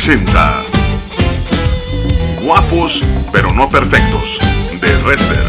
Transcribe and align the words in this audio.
presenta 0.00 0.62
Guapos 2.42 3.04
pero 3.32 3.52
no 3.52 3.68
perfectos 3.68 4.38
de 4.80 4.96
Wrestler. 5.04 5.44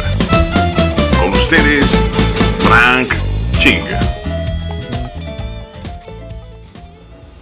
Con 1.18 1.31
ustedes, 1.31 1.86
Frank 2.59 3.14
Ching. 3.57 3.79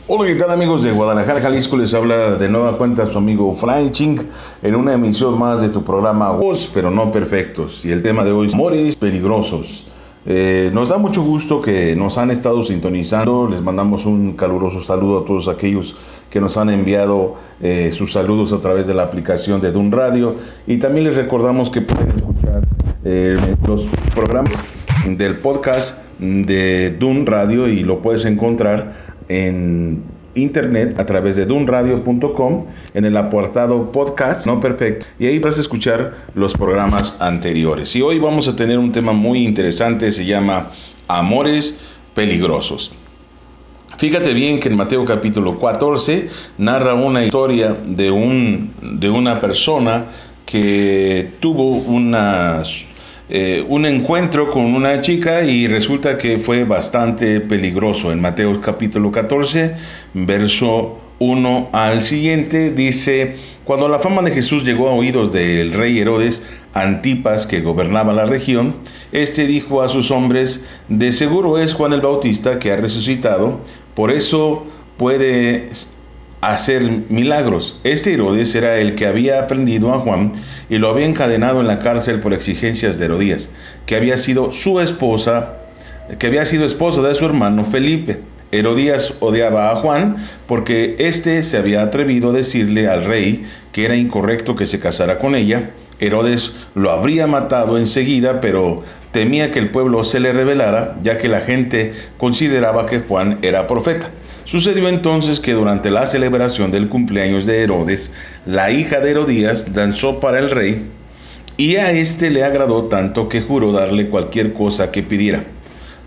Hola, 0.08 0.28
¿qué 0.28 0.36
tal 0.36 0.52
amigos 0.52 0.84
de 0.84 0.92
Guadalajara, 0.92 1.42
Jalisco? 1.42 1.78
Les 1.78 1.96
habla 1.96 2.36
de 2.36 2.48
nueva 2.48 2.78
cuenta 2.78 3.08
su 3.08 3.18
amigo 3.18 3.52
Frank 3.56 3.90
Ching 3.90 4.20
en 4.62 4.76
una 4.76 4.94
emisión 4.94 5.40
más 5.40 5.64
de 5.64 5.70
tu 5.70 5.84
programa 5.84 6.30
Guapos 6.30 6.70
pero 6.72 6.92
no 6.92 7.12
perfectos. 7.12 7.86
Y 7.86 7.92
el 7.92 8.04
tema 8.04 8.24
de 8.24 8.34
hoy 8.34 8.50
es 8.50 8.54
Amores 8.54 8.96
peligrosos. 8.98 9.88
Eh, 10.26 10.70
nos 10.74 10.90
da 10.90 10.98
mucho 10.98 11.24
gusto 11.24 11.62
que 11.62 11.96
nos 11.96 12.18
han 12.18 12.32
estado 12.32 12.62
sintonizando. 12.64 13.48
Les 13.50 13.62
mandamos 13.62 14.06
un 14.06 14.34
caluroso 14.34 14.82
saludo 14.82 15.20
a 15.20 15.26
todos 15.26 15.48
aquellos 15.48 15.96
que 16.30 16.40
nos 16.40 16.58
han 16.58 16.70
enviado 16.70 17.36
eh, 17.62 17.92
sus 17.94 18.12
saludos 18.12 18.54
a 18.54 18.60
través 18.60 18.86
de 18.86 18.94
la 18.94 19.04
aplicación 19.04 19.62
de 19.62 19.72
Dun 19.72 19.92
Radio. 19.92 20.36
Y 20.68 20.78
también 20.78 21.06
les 21.06 21.16
recordamos 21.16 21.70
que 21.70 21.82
pueden 21.82 22.10
escuchar 22.10 22.68
eh, 23.06 23.56
los 23.66 23.88
programas 24.14 24.54
del 25.08 25.38
podcast 25.38 25.98
de 26.20 26.96
Dun 27.00 27.26
Radio 27.26 27.68
y 27.68 27.80
lo 27.82 28.02
puedes 28.02 28.26
encontrar 28.26 29.18
en 29.30 30.04
internet 30.36 31.00
a 31.00 31.06
través 31.06 31.36
de 31.36 31.46
dunradio.com 31.46 32.66
en 32.94 33.06
el 33.06 33.18
apartado 33.18 33.92
podcast. 33.92 34.46
No 34.46 34.60
perfecto. 34.60 35.06
Y 35.20 35.28
ahí 35.28 35.40
vas 35.40 35.58
a 35.58 35.62
escuchar 35.62 36.26
los 36.36 36.54
programas 36.54 37.18
anteriores. 37.20 37.96
Y 37.96 38.02
hoy 38.02 38.20
vamos 38.20 38.48
a 38.48 38.56
tener 38.56 38.78
un 38.80 38.92
tema 38.92 39.14
muy 39.14 39.46
interesante 39.46 40.12
se 40.12 40.26
llama 40.26 40.68
amores 41.08 41.80
peligrosos. 42.14 42.92
Fíjate 43.98 44.34
bien 44.34 44.60
que 44.60 44.70
en 44.70 44.78
Mateo 44.78 45.04
capítulo 45.04 45.60
14 45.60 46.30
narra 46.58 46.94
una 46.94 47.26
historia 47.26 47.76
de, 47.86 48.12
un, 48.12 48.72
de 48.82 49.10
una 49.10 49.42
persona 49.42 50.06
que 50.46 51.32
tuvo 51.40 51.70
una 51.70 52.64
eh, 53.30 53.64
un 53.68 53.86
encuentro 53.86 54.50
con 54.50 54.64
una 54.74 55.02
chica 55.02 55.44
y 55.44 55.68
resulta 55.68 56.18
que 56.18 56.40
fue 56.40 56.64
bastante 56.64 57.40
peligroso. 57.40 58.12
En 58.12 58.22
Mateo 58.22 58.60
capítulo 58.60 59.12
14, 59.12 59.76
verso 60.16 61.00
1 61.20 61.70
al 61.72 62.02
siguiente, 62.02 62.72
dice, 62.72 63.36
cuando 63.66 63.88
la 63.88 64.00
fama 64.00 64.24
de 64.24 64.32
Jesús 64.32 64.64
llegó 64.64 64.90
a 64.90 64.94
oídos 64.94 65.32
del 65.32 65.74
rey 65.74 66.00
Herodes, 66.00 66.44
Antipas, 66.74 67.46
que 67.46 67.62
gobernaba 67.62 68.14
la 68.14 68.26
región, 68.26 68.76
este 69.12 69.46
dijo 69.46 69.84
a 69.84 69.90
sus 69.90 70.10
hombres, 70.10 70.66
de 70.88 71.12
seguro 71.12 71.60
es 71.60 71.76
Juan 71.76 71.94
el 71.94 72.02
Bautista 72.02 72.58
que 72.58 72.72
ha 72.72 72.78
resucitado, 72.78 73.60
por 73.94 74.12
eso 74.12 74.66
puede 74.98 75.70
hacer 76.42 76.84
milagros. 77.10 77.80
Este 77.84 78.14
Herodes 78.14 78.56
era 78.56 78.78
el 78.78 78.96
que 78.96 79.06
había 79.06 79.40
aprendido 79.40 79.94
a 79.94 80.00
Juan 80.00 80.34
y 80.70 80.78
lo 80.78 80.90
había 80.90 81.06
encadenado 81.06 81.62
en 81.62 81.68
la 81.68 81.80
cárcel 81.80 82.20
por 82.20 82.34
exigencias 82.34 82.98
de 82.98 83.06
Herodías, 83.06 83.50
que 83.86 83.96
había 83.96 84.18
sido 84.18 84.52
su 84.52 84.80
esposa, 84.80 85.54
que 86.18 86.28
había 86.28 86.46
sido 86.46 86.66
esposa 86.66 87.02
de 87.02 87.16
su 87.16 87.26
hermano 87.26 87.66
Felipe. 87.66 88.20
Herodías 88.52 89.14
odiaba 89.20 89.70
a 89.70 89.76
Juan 89.76 90.16
porque 90.48 90.96
éste 90.98 91.44
se 91.44 91.58
había 91.58 91.84
atrevido 91.84 92.32
a 92.32 92.34
decirle 92.34 92.88
al 92.88 93.06
rey 93.06 93.46
que 93.72 93.86
era 93.86 93.96
incorrecto 93.96 94.56
que 94.56 94.66
se 94.66 94.80
casara 94.80 95.20
con 95.20 95.36
ella. 95.36 95.72
Herodes 96.00 96.54
lo 96.74 96.92
habría 96.92 97.28
matado 97.28 97.78
enseguida, 97.78 98.42
pero 98.42 98.84
temía 99.12 99.52
que 99.52 99.60
el 99.60 99.70
pueblo 99.70 100.04
se 100.04 100.20
le 100.20 100.34
rebelara, 100.34 100.96
ya 101.04 101.18
que 101.18 101.28
la 101.28 101.42
gente 101.42 101.94
consideraba 102.18 102.86
que 102.86 103.00
Juan 103.00 103.38
era 103.42 103.68
profeta. 103.68 104.10
Sucedió 104.50 104.90
entonces 104.90 105.40
que 105.40 105.54
durante 105.54 105.92
la 105.92 106.08
celebración 106.08 106.72
del 106.72 106.90
cumpleaños 106.90 107.46
de 107.46 107.62
Herodes, 107.62 108.12
la 108.48 108.72
hija 108.72 109.00
de 109.00 109.12
Herodías 109.12 109.76
danzó 109.76 110.20
para 110.20 110.40
el 110.40 110.50
rey 110.50 110.88
y 111.56 111.76
a 111.76 111.92
éste 111.92 112.32
le 112.32 112.44
agradó 112.44 112.86
tanto 112.86 113.30
que 113.30 113.42
juró 113.42 113.72
darle 113.72 114.10
cualquier 114.10 114.54
cosa 114.54 114.92
que 114.92 115.04
pidiera. 115.04 115.44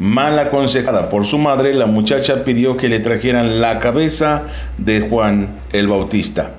Mal 0.01 0.37
aconsejada 0.41 1.09
por 1.09 1.25
su 1.25 1.39
madre, 1.39 1.73
la 1.73 1.87
muchacha 1.87 2.43
pidió 2.43 2.77
que 2.77 2.89
le 2.89 2.99
trajeran 2.99 3.61
la 3.61 3.79
cabeza 3.79 4.43
de 4.77 5.03
Juan 5.03 5.51
el 5.73 5.87
Bautista 5.87 6.51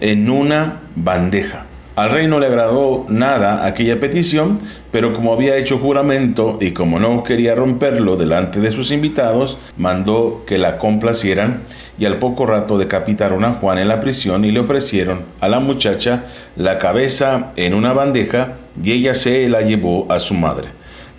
en 0.00 0.28
una 0.28 0.80
bandeja. 0.96 1.64
Al 1.96 2.10
rey 2.10 2.26
no 2.26 2.38
le 2.38 2.46
agradó 2.46 3.06
nada 3.08 3.64
aquella 3.64 3.98
petición, 3.98 4.60
pero 4.92 5.14
como 5.14 5.32
había 5.32 5.56
hecho 5.56 5.78
juramento 5.78 6.58
y 6.60 6.72
como 6.72 7.00
no 7.00 7.24
quería 7.24 7.54
romperlo 7.54 8.18
delante 8.18 8.60
de 8.60 8.70
sus 8.70 8.90
invitados, 8.90 9.56
mandó 9.78 10.44
que 10.46 10.58
la 10.58 10.76
complacieran 10.76 11.62
y 11.98 12.04
al 12.04 12.18
poco 12.18 12.44
rato 12.44 12.76
decapitaron 12.76 13.46
a 13.46 13.52
Juan 13.52 13.78
en 13.78 13.88
la 13.88 14.02
prisión 14.02 14.44
y 14.44 14.52
le 14.52 14.60
ofrecieron 14.60 15.22
a 15.40 15.48
la 15.48 15.58
muchacha 15.58 16.26
la 16.54 16.76
cabeza 16.76 17.52
en 17.56 17.72
una 17.72 17.94
bandeja 17.94 18.58
y 18.82 18.92
ella 18.92 19.14
se 19.14 19.48
la 19.48 19.62
llevó 19.62 20.06
a 20.12 20.20
su 20.20 20.34
madre. 20.34 20.68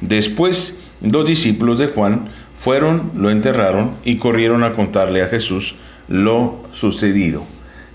Después, 0.01 0.83
dos 1.01 1.25
discípulos 1.25 1.79
de 1.79 1.87
Juan 1.87 2.29
fueron, 2.59 3.13
lo 3.15 3.31
enterraron 3.31 3.93
y 4.03 4.17
corrieron 4.17 4.63
a 4.63 4.73
contarle 4.73 5.23
a 5.23 5.27
Jesús 5.27 5.77
lo 6.07 6.59
sucedido, 6.69 7.45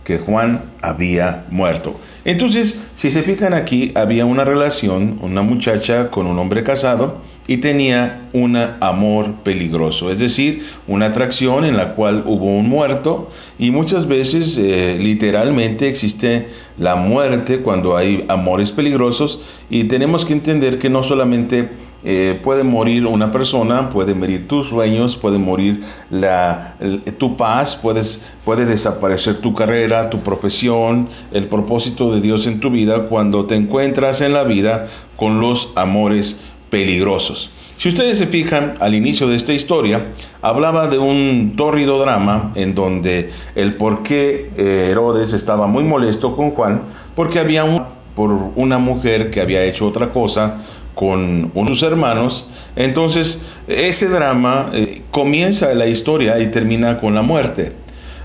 que 0.02 0.18
Juan 0.18 0.64
había 0.82 1.44
muerto. 1.48 2.00
Entonces, 2.24 2.78
si 2.96 3.10
se 3.10 3.22
fijan 3.22 3.52
aquí, 3.52 3.90
había 3.94 4.26
una 4.26 4.44
relación, 4.44 5.18
una 5.22 5.42
muchacha 5.42 6.10
con 6.10 6.26
un 6.26 6.38
hombre 6.38 6.62
casado 6.62 7.20
y 7.48 7.56
tenía 7.56 8.28
un 8.32 8.56
amor 8.56 9.34
peligroso, 9.42 10.12
es 10.12 10.20
decir, 10.20 10.64
una 10.86 11.06
atracción 11.06 11.64
en 11.64 11.76
la 11.76 11.94
cual 11.94 12.22
hubo 12.24 12.56
un 12.56 12.68
muerto 12.68 13.30
y 13.58 13.72
muchas 13.72 14.06
veces 14.06 14.56
eh, 14.58 14.96
literalmente 15.00 15.88
existe 15.88 16.46
la 16.78 16.94
muerte 16.94 17.58
cuando 17.58 17.96
hay 17.96 18.24
amores 18.28 18.70
peligrosos 18.70 19.40
y 19.68 19.84
tenemos 19.84 20.24
que 20.24 20.34
entender 20.34 20.78
que 20.78 20.88
no 20.88 21.02
solamente 21.02 21.68
eh, 22.04 22.40
puede 22.42 22.64
morir 22.64 23.06
una 23.06 23.30
persona, 23.30 23.88
puede 23.88 24.14
morir 24.14 24.48
tus 24.48 24.68
sueños, 24.68 25.16
puede 25.16 25.38
morir 25.38 25.82
la, 26.10 26.74
tu 27.18 27.36
paz, 27.36 27.76
puedes, 27.76 28.24
puede 28.44 28.64
desaparecer 28.66 29.36
tu 29.36 29.54
carrera, 29.54 30.10
tu 30.10 30.20
profesión, 30.20 31.08
el 31.32 31.46
propósito 31.46 32.12
de 32.12 32.20
Dios 32.20 32.46
en 32.46 32.58
tu 32.60 32.70
vida 32.70 33.08
cuando 33.08 33.46
te 33.46 33.54
encuentras 33.54 34.20
en 34.20 34.32
la 34.32 34.42
vida 34.42 34.88
con 35.16 35.40
los 35.40 35.70
amores 35.76 36.40
peligrosos. 36.70 37.50
Si 37.76 37.88
ustedes 37.88 38.18
se 38.18 38.26
fijan, 38.26 38.74
al 38.80 38.94
inicio 38.94 39.28
de 39.28 39.34
esta 39.34 39.52
historia, 39.52 40.12
hablaba 40.40 40.88
de 40.88 40.98
un 40.98 41.54
tórrido 41.56 41.98
drama 41.98 42.52
en 42.54 42.74
donde 42.74 43.32
el 43.54 43.74
por 43.74 44.02
qué 44.02 44.50
eh, 44.56 44.88
Herodes 44.90 45.32
estaba 45.32 45.66
muy 45.66 45.82
molesto 45.82 46.36
con 46.36 46.50
Juan, 46.50 46.82
porque 47.16 47.40
había 47.40 47.64
un, 47.64 47.82
por 48.14 48.30
una 48.54 48.78
mujer 48.78 49.30
que 49.30 49.40
había 49.40 49.64
hecho 49.64 49.86
otra 49.88 50.12
cosa 50.12 50.58
con 50.94 51.50
unos 51.54 51.82
hermanos. 51.82 52.48
Entonces, 52.76 53.42
ese 53.68 54.08
drama 54.08 54.70
eh, 54.72 55.02
comienza 55.10 55.74
la 55.74 55.86
historia 55.86 56.40
y 56.40 56.50
termina 56.50 56.98
con 56.98 57.14
la 57.14 57.22
muerte. 57.22 57.72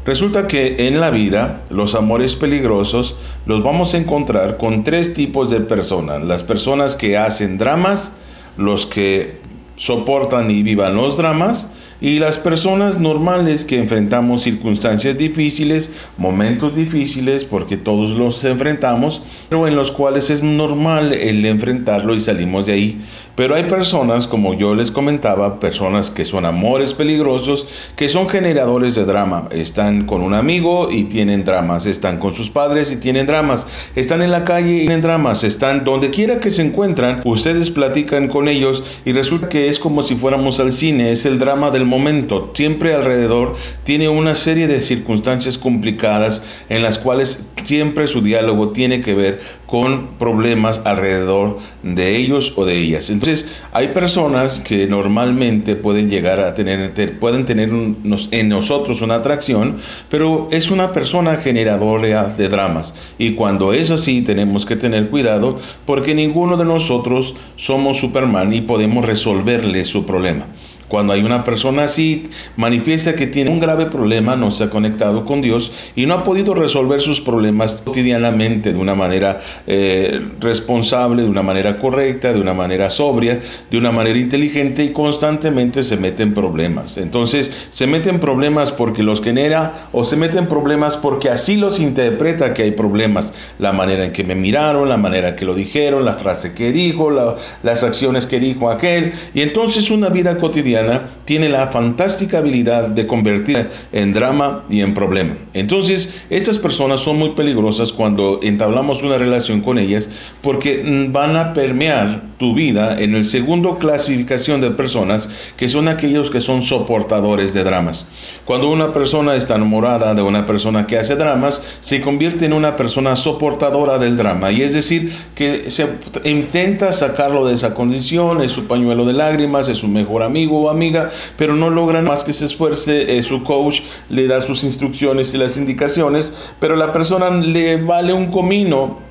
Resulta 0.05 0.47
que 0.47 0.87
en 0.87 1.01
la 1.01 1.09
vida 1.09 1.61
los 1.69 1.93
amores 1.93 2.37
peligrosos 2.37 3.17
los 3.45 3.61
vamos 3.61 3.93
a 3.93 3.97
encontrar 3.97 4.57
con 4.57 4.85
tres 4.85 5.13
tipos 5.13 5.49
de 5.49 5.59
personas. 5.59 6.23
Las 6.23 6.43
personas 6.43 6.95
que 6.95 7.17
hacen 7.17 7.57
dramas, 7.57 8.15
los 8.55 8.85
que 8.85 9.37
soportan 9.75 10.49
y 10.49 10.63
vivan 10.63 10.95
los 10.95 11.17
dramas 11.17 11.71
y 11.99 12.19
las 12.19 12.37
personas 12.37 12.99
normales 12.99 13.65
que 13.65 13.79
enfrentamos 13.79 14.43
circunstancias 14.43 15.17
difíciles, 15.17 15.91
momentos 16.17 16.75
difíciles, 16.75 17.43
porque 17.43 17.77
todos 17.77 18.17
los 18.17 18.43
enfrentamos, 18.43 19.21
pero 19.49 19.67
en 19.67 19.75
los 19.75 19.91
cuales 19.91 20.29
es 20.29 20.43
normal 20.43 21.13
el 21.13 21.45
enfrentarlo 21.45 22.15
y 22.15 22.21
salimos 22.21 22.65
de 22.65 22.73
ahí. 22.73 23.01
Pero 23.37 23.53
hay 23.53 23.65
personas, 23.65 24.25
como 24.25 24.55
yo 24.55 24.73
les 24.73 24.89
comentaba, 24.89 25.59
personas 25.59 26.09
que 26.09 26.25
son 26.25 26.43
amores 26.43 26.95
peligrosos, 26.95 27.67
que 27.95 28.09
son 28.09 28.27
generadores 28.27 28.95
de 28.95 29.05
drama. 29.05 29.47
Están 29.51 30.07
con 30.07 30.23
un 30.23 30.33
amigo 30.33 30.89
y 30.89 31.03
tienen 31.03 31.45
dramas, 31.45 31.85
están 31.85 32.17
con 32.17 32.33
sus 32.33 32.49
padres 32.49 32.91
y 32.91 32.95
tienen 32.95 33.27
dramas, 33.27 33.67
están 33.95 34.23
en 34.23 34.31
la 34.31 34.43
calle 34.43 34.73
y 34.73 34.79
tienen 34.79 35.03
dramas, 35.03 35.43
están 35.43 35.85
donde 35.85 36.09
quiera 36.09 36.39
que 36.39 36.49
se 36.49 36.63
encuentran, 36.63 37.21
ustedes 37.25 37.69
platican 37.69 38.27
con 38.27 38.47
ellos 38.47 38.83
y 39.05 39.11
resulta 39.11 39.49
que 39.49 39.67
es 39.67 39.77
como 39.77 40.01
si 40.01 40.15
fuéramos 40.15 40.59
al 40.59 40.71
cine, 40.71 41.11
es 41.11 41.27
el 41.27 41.37
drama 41.37 41.69
del 41.69 41.85
momento. 41.85 42.49
Siempre 42.55 42.95
alrededor 42.95 43.55
tiene 43.83 44.09
una 44.09 44.33
serie 44.33 44.67
de 44.67 44.81
circunstancias 44.81 45.59
complicadas 45.59 46.43
en 46.69 46.81
las 46.81 46.97
cuales 46.97 47.47
siempre 47.65 48.07
su 48.07 48.21
diálogo 48.21 48.69
tiene 48.69 49.01
que 49.01 49.13
ver 49.13 49.41
con 49.67 50.07
problemas 50.17 50.81
alrededor 50.85 51.59
de 51.95 52.15
ellos 52.15 52.53
o 52.55 52.65
de 52.65 52.77
ellas. 52.77 53.09
Entonces, 53.09 53.47
hay 53.71 53.89
personas 53.89 54.59
que 54.59 54.87
normalmente 54.87 55.75
pueden 55.75 56.09
llegar 56.09 56.39
a 56.39 56.55
tener, 56.55 57.19
pueden 57.19 57.45
tener 57.45 57.69
en 57.69 58.49
nosotros 58.49 59.01
una 59.01 59.15
atracción, 59.15 59.77
pero 60.09 60.47
es 60.51 60.71
una 60.71 60.91
persona 60.91 61.37
generadora 61.37 62.25
de 62.25 62.49
dramas. 62.49 62.93
Y 63.17 63.33
cuando 63.33 63.73
es 63.73 63.91
así, 63.91 64.21
tenemos 64.21 64.65
que 64.65 64.75
tener 64.75 65.09
cuidado 65.09 65.57
porque 65.85 66.13
ninguno 66.13 66.57
de 66.57 66.65
nosotros 66.65 67.35
somos 67.55 67.97
Superman 67.97 68.53
y 68.53 68.61
podemos 68.61 69.05
resolverle 69.05 69.85
su 69.85 70.05
problema. 70.05 70.45
Cuando 70.87 71.11
hay 71.11 71.21
una 71.21 71.43
persona 71.43 71.83
así, 71.83 72.23
manifiesta 72.55 73.13
que 73.13 73.27
tiene 73.27 73.49
un 73.49 73.59
grave 73.59 73.87
problema, 73.87 74.37
no 74.37 74.51
se 74.51 74.63
ha 74.63 74.69
conectado 74.69 75.25
con 75.25 75.41
Dios 75.41 75.73
y 75.97 76.05
no 76.05 76.13
ha 76.13 76.23
podido 76.23 76.53
resolver 76.53 77.01
sus 77.01 77.19
problemas 77.19 77.81
cotidianamente 77.83 78.71
de 78.71 78.79
una 78.79 78.95
manera 78.95 79.41
eh, 79.67 80.21
responsable, 80.39 81.23
de 81.23 81.29
una 81.29 81.43
manera 81.43 81.77
correcta, 81.77 82.31
de 82.31 82.39
una 82.39 82.53
manera 82.53 82.89
sobria, 82.89 83.41
de 83.69 83.77
una 83.77 83.91
manera 83.91 84.17
inteligente 84.17 84.81
y 84.85 84.93
constantemente 84.93 85.83
se 85.83 85.97
mete 85.97 86.23
en 86.23 86.33
problemas. 86.33 86.97
Entonces, 86.97 87.51
se 87.71 87.85
mete 87.85 88.09
en 88.09 88.21
problemas 88.21 88.71
porque 88.71 89.03
los 89.03 89.21
genera 89.21 89.89
o 89.91 90.05
se 90.05 90.15
mete 90.15 90.37
en 90.37 90.47
problemas 90.47 90.95
porque 90.95 91.29
así 91.29 91.57
los 91.57 91.81
interpreta 91.81 92.53
que 92.53 92.63
hay 92.63 92.71
problemas. 92.71 93.33
La 93.59 93.73
manera 93.73 94.05
en 94.05 94.13
que 94.13 94.23
me 94.23 94.35
miraron, 94.35 94.87
la 94.87 94.97
manera 94.97 95.35
que 95.35 95.43
lo 95.43 95.53
dijeron, 95.53 96.05
la 96.05 96.13
frase 96.13 96.53
que 96.53 96.71
dijo, 96.71 97.11
las 97.11 97.83
acciones 97.83 98.25
que 98.25 98.39
dijo 98.39 98.69
aquel. 98.69 99.11
Y 99.33 99.41
entonces 99.41 99.91
una 99.91 100.07
vida 100.07 100.37
cotidiana 100.37 100.76
tiene 101.25 101.49
la 101.49 101.67
fantástica 101.67 102.37
habilidad 102.39 102.87
de 102.87 103.05
convertir 103.05 103.69
en 103.91 104.13
drama 104.13 104.63
y 104.69 104.81
en 104.81 104.93
problema. 104.93 105.35
Entonces, 105.53 106.13
estas 106.29 106.57
personas 106.57 107.01
son 107.01 107.17
muy 107.17 107.31
peligrosas 107.31 107.91
cuando 107.91 108.39
entablamos 108.43 109.03
una 109.03 109.17
relación 109.17 109.61
con 109.61 109.77
ellas 109.77 110.09
porque 110.41 110.83
mm, 110.83 111.11
van 111.11 111.35
a 111.35 111.53
permear 111.53 112.21
tu 112.37 112.53
vida 112.53 112.99
en 112.99 113.15
el 113.15 113.25
segundo 113.25 113.77
clasificación 113.77 114.61
de 114.61 114.71
personas 114.71 115.29
que 115.57 115.67
son 115.67 115.87
aquellos 115.87 116.29
que 116.29 116.39
son 116.39 116.61
soportadores 116.61 117.53
de 117.53 117.63
dramas. 117.63 118.05
Cuando 118.45 118.69
una 118.69 118.93
persona 118.93 119.35
está 119.35 119.55
enamorada 119.55 120.13
de 120.13 120.21
una 120.21 120.45
persona 120.45 120.87
que 120.87 120.97
hace 120.97 121.15
dramas, 121.15 121.61
se 121.81 122.01
convierte 122.01 122.45
en 122.45 122.53
una 122.53 122.75
persona 122.75 123.15
soportadora 123.15 123.97
del 123.97 124.17
drama 124.17 124.51
y 124.51 124.61
es 124.61 124.73
decir, 124.73 125.11
que 125.35 125.69
se 125.71 125.87
intenta 126.23 126.93
sacarlo 126.93 127.45
de 127.45 127.55
esa 127.55 127.73
condición, 127.73 128.41
es 128.41 128.51
su 128.51 128.67
pañuelo 128.67 129.05
de 129.05 129.13
lágrimas, 129.13 129.67
es 129.69 129.79
su 129.79 129.87
mejor 129.87 130.23
amigo 130.23 130.66
amiga, 130.69 131.11
pero 131.37 131.55
no 131.55 131.69
logran 131.69 132.05
más 132.05 132.23
que 132.23 132.33
se 132.33 132.45
esfuerce, 132.45 133.21
su 133.23 133.43
coach 133.43 133.81
le 134.09 134.27
da 134.27 134.41
sus 134.41 134.63
instrucciones 134.63 135.33
y 135.33 135.37
las 135.37 135.57
indicaciones, 135.57 136.31
pero 136.59 136.75
la 136.75 136.93
persona 136.93 137.29
le 137.29 137.81
vale 137.81 138.13
un 138.13 138.31
comino 138.31 139.06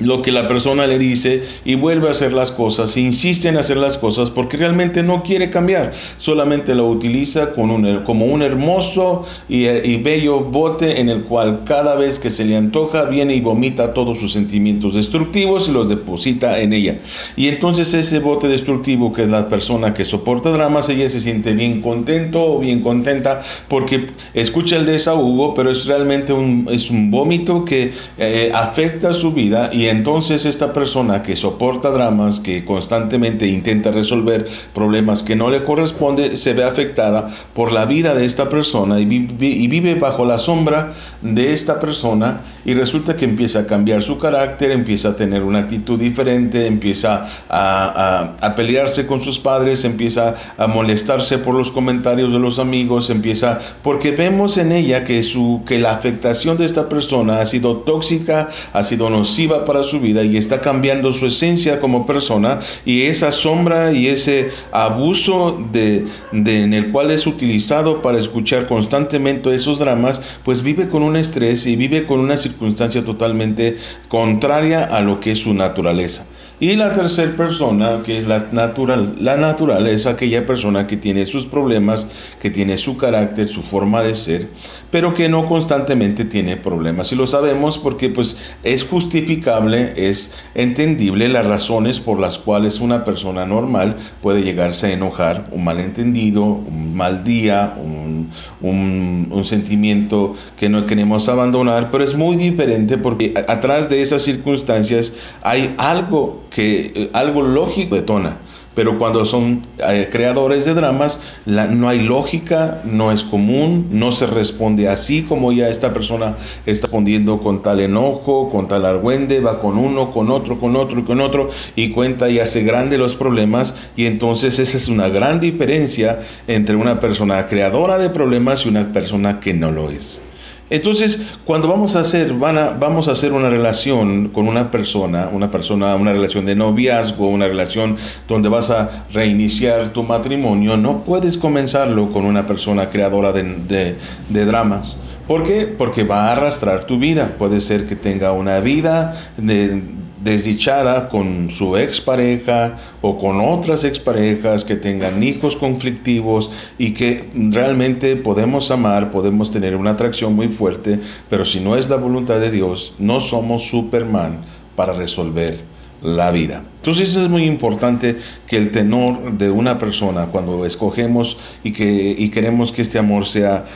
lo 0.00 0.22
que 0.22 0.32
la 0.32 0.46
persona 0.46 0.86
le 0.86 0.98
dice 0.98 1.42
y 1.64 1.74
vuelve 1.74 2.08
a 2.08 2.12
hacer 2.12 2.32
las 2.32 2.52
cosas, 2.52 2.96
insiste 2.96 3.48
en 3.48 3.56
hacer 3.56 3.76
las 3.76 3.98
cosas 3.98 4.30
porque 4.30 4.56
realmente 4.56 5.02
no 5.02 5.22
quiere 5.22 5.50
cambiar, 5.50 5.94
solamente 6.18 6.74
lo 6.74 6.88
utiliza 6.88 7.52
con 7.52 7.70
un, 7.70 8.02
como 8.04 8.26
un 8.26 8.42
hermoso 8.42 9.24
y, 9.48 9.66
y, 9.66 9.96
bello 10.02 10.40
bote 10.40 11.00
en 11.00 11.08
el 11.08 11.22
cual 11.22 11.62
cada 11.64 11.94
vez 11.96 12.18
que 12.18 12.30
se 12.30 12.44
le 12.44 12.56
antoja 12.56 13.04
viene 13.04 13.34
y 13.34 13.40
vomita 13.40 13.94
todos 13.94 14.18
sus 14.18 14.32
sentimientos 14.32 14.94
destructivos 14.94 15.68
y 15.68 15.72
los 15.72 15.88
deposita 15.88 16.60
en 16.60 16.72
ella. 16.72 16.98
Y 17.36 17.48
entonces 17.48 17.92
ese 17.94 18.20
bote 18.20 18.48
destructivo 18.48 19.12
que 19.12 19.24
es 19.24 19.30
la 19.30 19.48
persona 19.48 19.94
que 19.94 20.04
soporta 20.04 20.50
dramas, 20.50 20.88
ella 20.88 21.08
se 21.08 21.20
siente 21.20 21.52
bien 21.52 21.82
contento 21.82 22.54
o 22.54 22.58
bien 22.60 22.80
contenta 22.80 23.42
porque 23.68 24.08
escucha 24.34 24.76
el 24.76 24.86
desahogo, 24.86 25.54
pero 25.54 25.70
es 25.70 25.86
realmente 25.86 26.32
un, 26.32 26.68
es 26.70 26.90
un 26.90 27.10
vómito 27.10 27.64
que 27.64 27.92
eh, 28.18 28.50
afecta 28.54 29.12
su 29.12 29.32
vida 29.32 29.70
y 29.72 29.87
entonces 29.88 30.44
esta 30.44 30.72
persona 30.72 31.22
que 31.22 31.36
soporta 31.36 31.90
dramas, 31.90 32.40
que 32.40 32.64
constantemente 32.64 33.46
intenta 33.46 33.90
resolver 33.90 34.48
problemas 34.74 35.22
que 35.22 35.36
no 35.36 35.50
le 35.50 35.64
corresponde, 35.64 36.36
se 36.36 36.52
ve 36.52 36.64
afectada 36.64 37.30
por 37.54 37.72
la 37.72 37.84
vida 37.84 38.14
de 38.14 38.24
esta 38.24 38.48
persona 38.48 39.00
y 39.00 39.04
vive, 39.04 39.94
bajo 39.94 40.24
la 40.24 40.38
sombra 40.38 40.94
de 41.22 41.52
esta 41.52 41.80
persona 41.80 42.40
y 42.64 42.74
resulta 42.74 43.16
que 43.16 43.24
empieza 43.24 43.60
a 43.60 43.66
cambiar 43.66 44.02
su 44.02 44.18
carácter, 44.18 44.70
empieza 44.70 45.10
a 45.10 45.16
tener 45.16 45.42
una 45.42 45.60
actitud 45.60 45.98
diferente, 45.98 46.66
empieza 46.66 47.28
a, 47.48 48.34
a 48.40 48.54
pelearse 48.54 49.06
con 49.06 49.22
sus 49.22 49.38
padres, 49.38 49.84
empieza 49.84 50.34
a 50.56 50.66
molestarse 50.66 51.38
por 51.38 51.54
los 51.54 51.70
comentarios 51.70 52.32
de 52.32 52.38
los 52.38 52.58
amigos, 52.58 53.10
empieza 53.10 53.60
porque 53.82 54.10
vemos 54.10 54.58
en 54.58 54.72
ella 54.72 55.04
que 55.04 55.22
su 55.22 55.62
que 55.66 55.78
la 55.78 55.92
afectación 55.92 56.56
de 56.58 56.64
esta 56.64 56.88
persona 56.88 57.40
ha 57.40 57.46
sido 57.46 57.78
tóxica, 57.78 58.50
ha 58.72 58.82
sido 58.82 59.10
nociva 59.10 59.64
para 59.64 59.77
su 59.82 60.00
vida 60.00 60.24
y 60.24 60.36
está 60.36 60.60
cambiando 60.60 61.12
su 61.12 61.26
esencia 61.26 61.80
como 61.80 62.06
persona 62.06 62.60
y 62.84 63.02
esa 63.02 63.32
sombra 63.32 63.92
y 63.92 64.08
ese 64.08 64.50
abuso 64.72 65.62
de, 65.72 66.06
en 66.32 66.74
el 66.74 66.90
cual 66.92 67.10
es 67.10 67.26
utilizado 67.26 68.02
para 68.02 68.18
escuchar 68.18 68.66
constantemente 68.66 69.54
esos 69.54 69.78
dramas, 69.78 70.20
pues 70.44 70.62
vive 70.62 70.88
con 70.88 71.02
un 71.02 71.16
estrés 71.16 71.66
y 71.66 71.76
vive 71.76 72.06
con 72.06 72.20
una 72.20 72.36
circunstancia 72.36 73.04
totalmente 73.04 73.76
contraria 74.08 74.84
a 74.84 75.00
lo 75.00 75.20
que 75.20 75.32
es 75.32 75.38
su 75.38 75.54
naturaleza. 75.54 76.26
Y 76.60 76.74
la 76.74 76.92
tercera 76.92 77.36
persona, 77.36 78.00
que 78.04 78.18
es 78.18 78.26
la 78.26 78.48
natural, 78.50 79.14
la 79.20 79.36
natural 79.36 79.86
es 79.86 80.06
aquella 80.06 80.44
persona 80.44 80.88
que 80.88 80.96
tiene 80.96 81.24
sus 81.24 81.46
problemas, 81.46 82.08
que 82.40 82.50
tiene 82.50 82.76
su 82.78 82.96
carácter, 82.96 83.46
su 83.46 83.62
forma 83.62 84.02
de 84.02 84.16
ser, 84.16 84.48
pero 84.90 85.14
que 85.14 85.28
no 85.28 85.48
constantemente 85.48 86.24
tiene 86.24 86.56
problemas. 86.56 87.12
Y 87.12 87.14
lo 87.14 87.28
sabemos 87.28 87.78
porque 87.78 88.08
pues 88.08 88.38
es 88.64 88.82
justificable, 88.82 89.92
es 89.96 90.34
entendible 90.56 91.28
las 91.28 91.46
razones 91.46 92.00
por 92.00 92.18
las 92.18 92.38
cuales 92.38 92.80
una 92.80 93.04
persona 93.04 93.46
normal 93.46 93.96
puede 94.20 94.42
llegarse 94.42 94.88
a 94.88 94.92
enojar, 94.92 95.46
un 95.52 95.62
malentendido, 95.62 96.42
un 96.42 96.96
mal 96.96 97.22
día, 97.22 97.74
un, 97.80 98.30
un, 98.62 99.28
un 99.30 99.44
sentimiento 99.44 100.34
que 100.58 100.68
no 100.68 100.86
queremos 100.86 101.28
abandonar, 101.28 101.92
pero 101.92 102.02
es 102.02 102.16
muy 102.16 102.34
diferente 102.34 102.98
porque 102.98 103.32
atrás 103.46 103.88
de 103.88 104.00
esas 104.02 104.22
circunstancias 104.22 105.12
hay 105.42 105.72
algo 105.78 106.47
que 106.50 106.92
eh, 106.94 107.10
algo 107.12 107.42
lógico 107.42 107.94
detona. 107.94 108.38
Pero 108.78 108.96
cuando 108.96 109.24
son 109.24 109.62
eh, 109.78 110.08
creadores 110.08 110.64
de 110.64 110.72
dramas, 110.72 111.18
no 111.46 111.88
hay 111.88 112.00
lógica, 112.00 112.80
no 112.84 113.10
es 113.10 113.24
común, 113.24 113.88
no 113.90 114.12
se 114.12 114.24
responde 114.24 114.88
así 114.88 115.22
como 115.22 115.50
ya 115.50 115.68
esta 115.68 115.92
persona 115.92 116.36
está 116.64 116.86
respondiendo 116.86 117.40
con 117.40 117.60
tal 117.60 117.80
enojo, 117.80 118.50
con 118.50 118.68
tal 118.68 118.86
argüende, 118.86 119.40
va 119.40 119.60
con 119.60 119.78
uno, 119.78 120.12
con 120.12 120.30
otro, 120.30 120.60
con 120.60 120.76
otro 120.76 121.00
y 121.00 121.02
con 121.02 121.20
otro 121.20 121.50
y 121.74 121.90
cuenta 121.90 122.30
y 122.30 122.38
hace 122.38 122.62
grande 122.62 122.98
los 122.98 123.16
problemas 123.16 123.74
y 123.96 124.06
entonces 124.06 124.60
esa 124.60 124.76
es 124.76 124.86
una 124.86 125.08
gran 125.08 125.40
diferencia 125.40 126.20
entre 126.46 126.76
una 126.76 127.00
persona 127.00 127.48
creadora 127.48 127.98
de 127.98 128.10
problemas 128.10 128.64
y 128.64 128.68
una 128.68 128.92
persona 128.92 129.40
que 129.40 129.54
no 129.54 129.72
lo 129.72 129.90
es. 129.90 130.20
Entonces, 130.70 131.22
cuando 131.44 131.68
vamos 131.68 131.96
a 131.96 132.00
hacer, 132.00 132.32
vamos 132.34 133.08
a 133.08 133.12
hacer 133.12 133.32
una 133.32 133.48
relación 133.48 134.28
con 134.28 134.48
una 134.48 134.70
persona, 134.70 135.28
una 135.32 135.50
persona, 135.50 135.96
una 135.96 136.12
relación 136.12 136.44
de 136.44 136.54
noviazgo, 136.54 137.28
una 137.28 137.48
relación 137.48 137.96
donde 138.28 138.48
vas 138.48 138.70
a 138.70 139.06
reiniciar 139.12 139.90
tu 139.90 140.02
matrimonio, 140.02 140.76
no 140.76 141.04
puedes 141.04 141.38
comenzarlo 141.38 142.08
con 142.12 142.24
una 142.24 142.46
persona 142.46 142.90
creadora 142.90 143.32
de, 143.32 143.96
de 144.28 144.44
dramas. 144.44 144.96
¿Por 145.28 145.44
qué? 145.44 145.66
Porque 145.66 146.04
va 146.04 146.28
a 146.28 146.32
arrastrar 146.32 146.86
tu 146.86 146.98
vida. 146.98 147.34
Puede 147.38 147.60
ser 147.60 147.86
que 147.86 147.96
tenga 147.96 148.32
una 148.32 148.60
vida 148.60 149.30
de, 149.36 149.82
desdichada 150.22 151.08
con 151.08 151.50
su 151.50 151.76
expareja 151.76 152.78
o 153.00 153.18
con 153.18 153.40
otras 153.40 153.84
exparejas 153.84 154.64
que 154.64 154.76
tengan 154.76 155.22
hijos 155.22 155.56
conflictivos 155.56 156.50
y 156.78 156.92
que 156.94 157.28
realmente 157.34 158.16
podemos 158.16 158.70
amar, 158.70 159.10
podemos 159.10 159.52
tener 159.52 159.76
una 159.76 159.90
atracción 159.90 160.34
muy 160.34 160.48
fuerte, 160.48 160.98
pero 161.30 161.44
si 161.44 161.60
no 161.60 161.76
es 161.76 161.88
la 161.88 161.96
voluntad 161.96 162.40
de 162.40 162.50
Dios, 162.50 162.94
no 162.98 163.20
somos 163.20 163.68
Superman 163.68 164.38
para 164.74 164.92
resolver 164.92 165.67
la 166.02 166.30
vida. 166.30 166.62
Entonces 166.76 167.16
es 167.16 167.28
muy 167.28 167.44
importante 167.44 168.16
que 168.46 168.56
el 168.56 168.72
tenor 168.72 169.32
de 169.32 169.50
una 169.50 169.78
persona 169.78 170.26
cuando 170.26 170.64
escogemos 170.64 171.38
y 171.64 171.72
que 171.72 172.14
y 172.16 172.30
queremos 172.30 172.72
que 172.72 172.82
este 172.82 172.98
amor 172.98 173.26
sea 173.26 173.66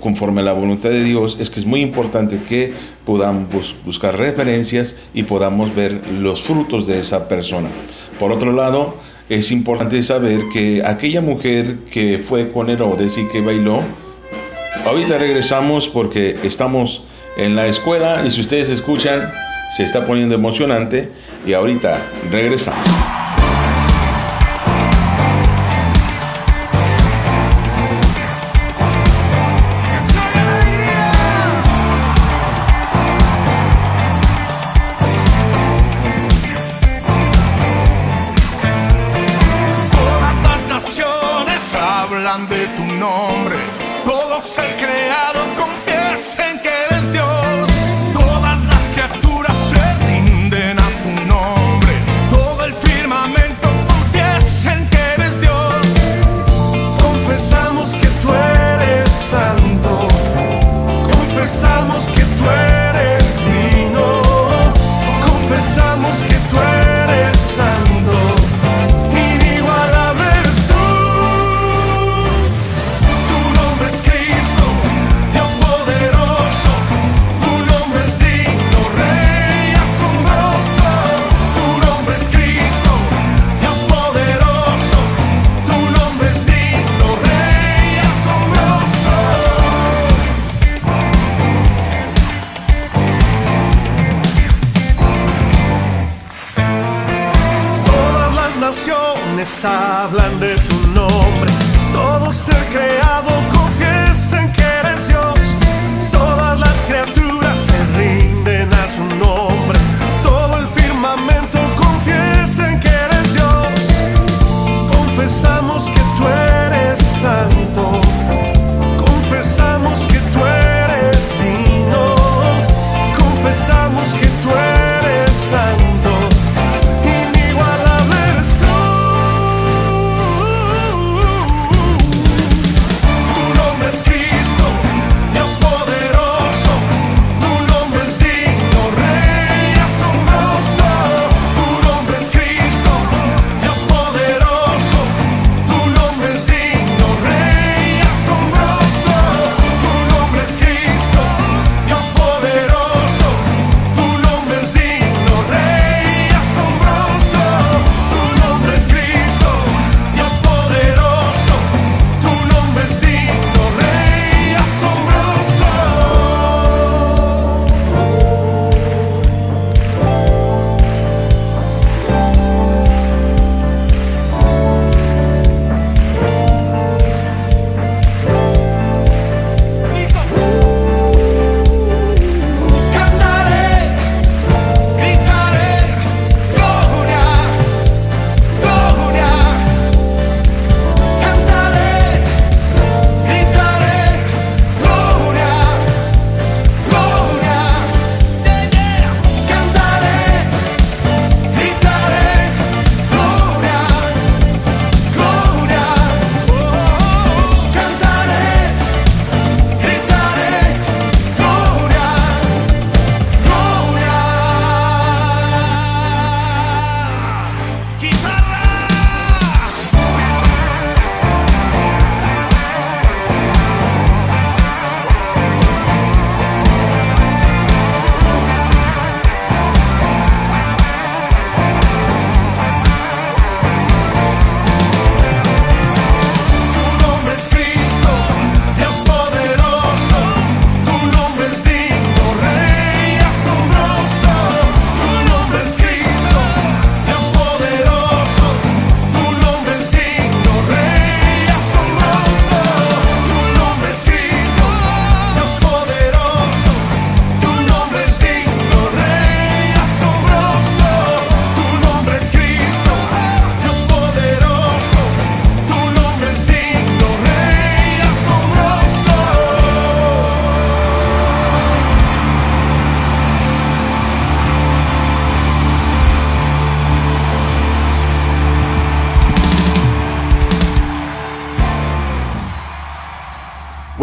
conforme 0.00 0.42
a 0.42 0.44
la 0.44 0.52
voluntad 0.52 0.90
de 0.90 1.02
Dios, 1.02 1.38
es 1.40 1.50
que 1.50 1.60
es 1.60 1.66
muy 1.66 1.80
importante 1.80 2.40
que 2.48 2.72
podamos 3.06 3.74
buscar 3.84 4.18
referencias 4.18 4.96
y 5.14 5.22
podamos 5.24 5.74
ver 5.74 6.00
los 6.20 6.42
frutos 6.42 6.86
de 6.86 7.00
esa 7.00 7.28
persona. 7.28 7.68
Por 8.18 8.32
otro 8.32 8.52
lado, 8.52 8.94
es 9.28 9.50
importante 9.50 10.02
saber 10.02 10.42
que 10.52 10.82
aquella 10.84 11.22
mujer 11.22 11.78
que 11.90 12.18
fue 12.18 12.52
con 12.52 12.68
Herodes 12.68 13.16
y 13.16 13.26
que 13.28 13.40
bailó, 13.40 13.80
ahorita 14.84 15.16
regresamos 15.16 15.88
porque 15.88 16.36
estamos 16.44 17.04
en 17.36 17.56
la 17.56 17.66
escuela 17.66 18.24
y 18.26 18.30
si 18.30 18.42
ustedes 18.42 18.68
escuchan, 18.68 19.32
se 19.74 19.84
está 19.84 20.06
poniendo 20.06 20.34
emocionante 20.34 21.08
y 21.44 21.52
ahorita 21.52 22.06
regresamos. 22.30 23.11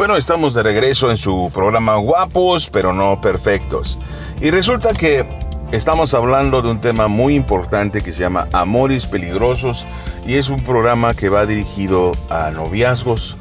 Bueno, 0.10 0.18
estamos 0.18 0.56
de 0.56 0.64
regreso 0.64 1.12
en 1.12 1.18
su 1.18 1.52
programa 1.54 1.98
Guapos, 1.98 2.72
pero 2.72 2.94
no 2.94 3.22
perfectos. 3.22 4.00
Y 4.42 4.50
resulta 4.50 4.92
que 4.94 5.24
estamos 5.72 6.16
hablando 6.16 6.64
de 6.64 6.70
un 6.70 6.82
tema 6.82 7.08
muy 7.08 7.36
importante 7.36 8.02
que 8.02 8.12
se 8.12 8.22
llama 8.22 8.50
Amores 8.52 9.06
Peligrosos 9.06 9.86
y 10.26 10.38
es 10.38 10.50
un 10.50 10.64
programa 10.64 11.14
que 11.14 11.30
va 11.30 11.46
dirigido 11.46 12.14
a 12.32 12.50
noviazgos, 12.50 13.38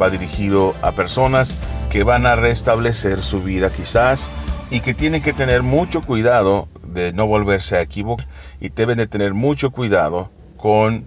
va 0.00 0.10
dirigido 0.10 0.76
a 0.80 0.92
personas 0.92 1.56
que 1.90 2.04
van 2.04 2.24
a 2.24 2.36
restablecer 2.36 3.20
su 3.20 3.42
vida 3.42 3.70
quizás 3.70 4.30
y 4.70 4.78
que 4.78 4.94
tienen 4.94 5.22
que 5.22 5.32
tener 5.32 5.64
mucho 5.64 6.02
cuidado 6.02 6.68
de 6.86 7.12
no 7.12 7.26
volverse 7.26 7.76
a 7.76 7.82
equivocar 7.82 8.28
y 8.60 8.68
deben 8.68 8.98
de 8.98 9.08
tener 9.08 9.34
mucho 9.34 9.72
cuidado 9.72 10.30
con 10.56 11.04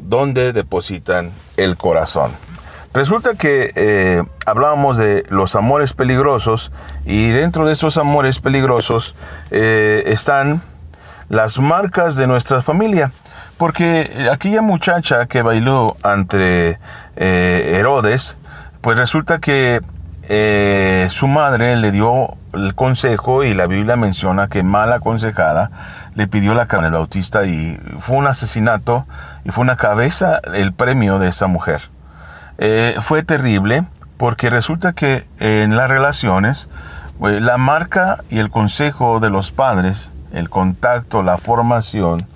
dónde 0.00 0.52
depositan 0.52 1.30
el 1.56 1.76
corazón. 1.76 2.32
Resulta 2.96 3.34
que 3.34 3.74
eh, 3.74 4.22
hablábamos 4.46 4.96
de 4.96 5.26
los 5.28 5.54
amores 5.54 5.92
peligrosos 5.92 6.72
y 7.04 7.28
dentro 7.28 7.66
de 7.66 7.74
estos 7.74 7.98
amores 7.98 8.38
peligrosos 8.38 9.14
eh, 9.50 10.04
están 10.06 10.62
las 11.28 11.58
marcas 11.58 12.16
de 12.16 12.26
nuestra 12.26 12.62
familia. 12.62 13.12
Porque 13.58 14.26
aquella 14.32 14.62
muchacha 14.62 15.26
que 15.26 15.42
bailó 15.42 15.98
ante 16.02 16.78
eh, 17.16 17.76
Herodes, 17.78 18.38
pues 18.80 18.96
resulta 18.96 19.40
que 19.40 19.82
su 21.10 21.26
madre 21.26 21.76
le 21.76 21.90
dio 21.90 22.30
el 22.54 22.74
consejo 22.74 23.44
y 23.44 23.52
la 23.52 23.66
Biblia 23.66 23.96
menciona 23.96 24.48
que 24.48 24.62
mal 24.62 24.90
aconsejada 24.94 25.70
le 26.14 26.28
pidió 26.28 26.54
la 26.54 26.64
cabeza 26.64 26.86
al 26.86 26.92
bautista 26.94 27.44
y 27.44 27.78
fue 28.00 28.16
un 28.16 28.26
asesinato 28.26 29.06
y 29.44 29.50
fue 29.50 29.64
una 29.64 29.76
cabeza 29.76 30.40
el 30.54 30.72
premio 30.72 31.18
de 31.18 31.28
esa 31.28 31.46
mujer. 31.46 31.90
Eh, 32.58 32.96
fue 33.00 33.22
terrible 33.22 33.84
porque 34.16 34.50
resulta 34.50 34.92
que 34.92 35.26
en 35.40 35.76
las 35.76 35.90
relaciones 35.90 36.68
eh, 37.24 37.40
la 37.40 37.58
marca 37.58 38.22
y 38.30 38.38
el 38.38 38.50
consejo 38.50 39.20
de 39.20 39.30
los 39.30 39.50
padres, 39.50 40.12
el 40.32 40.50
contacto, 40.50 41.22
la 41.22 41.36
formación, 41.36 42.26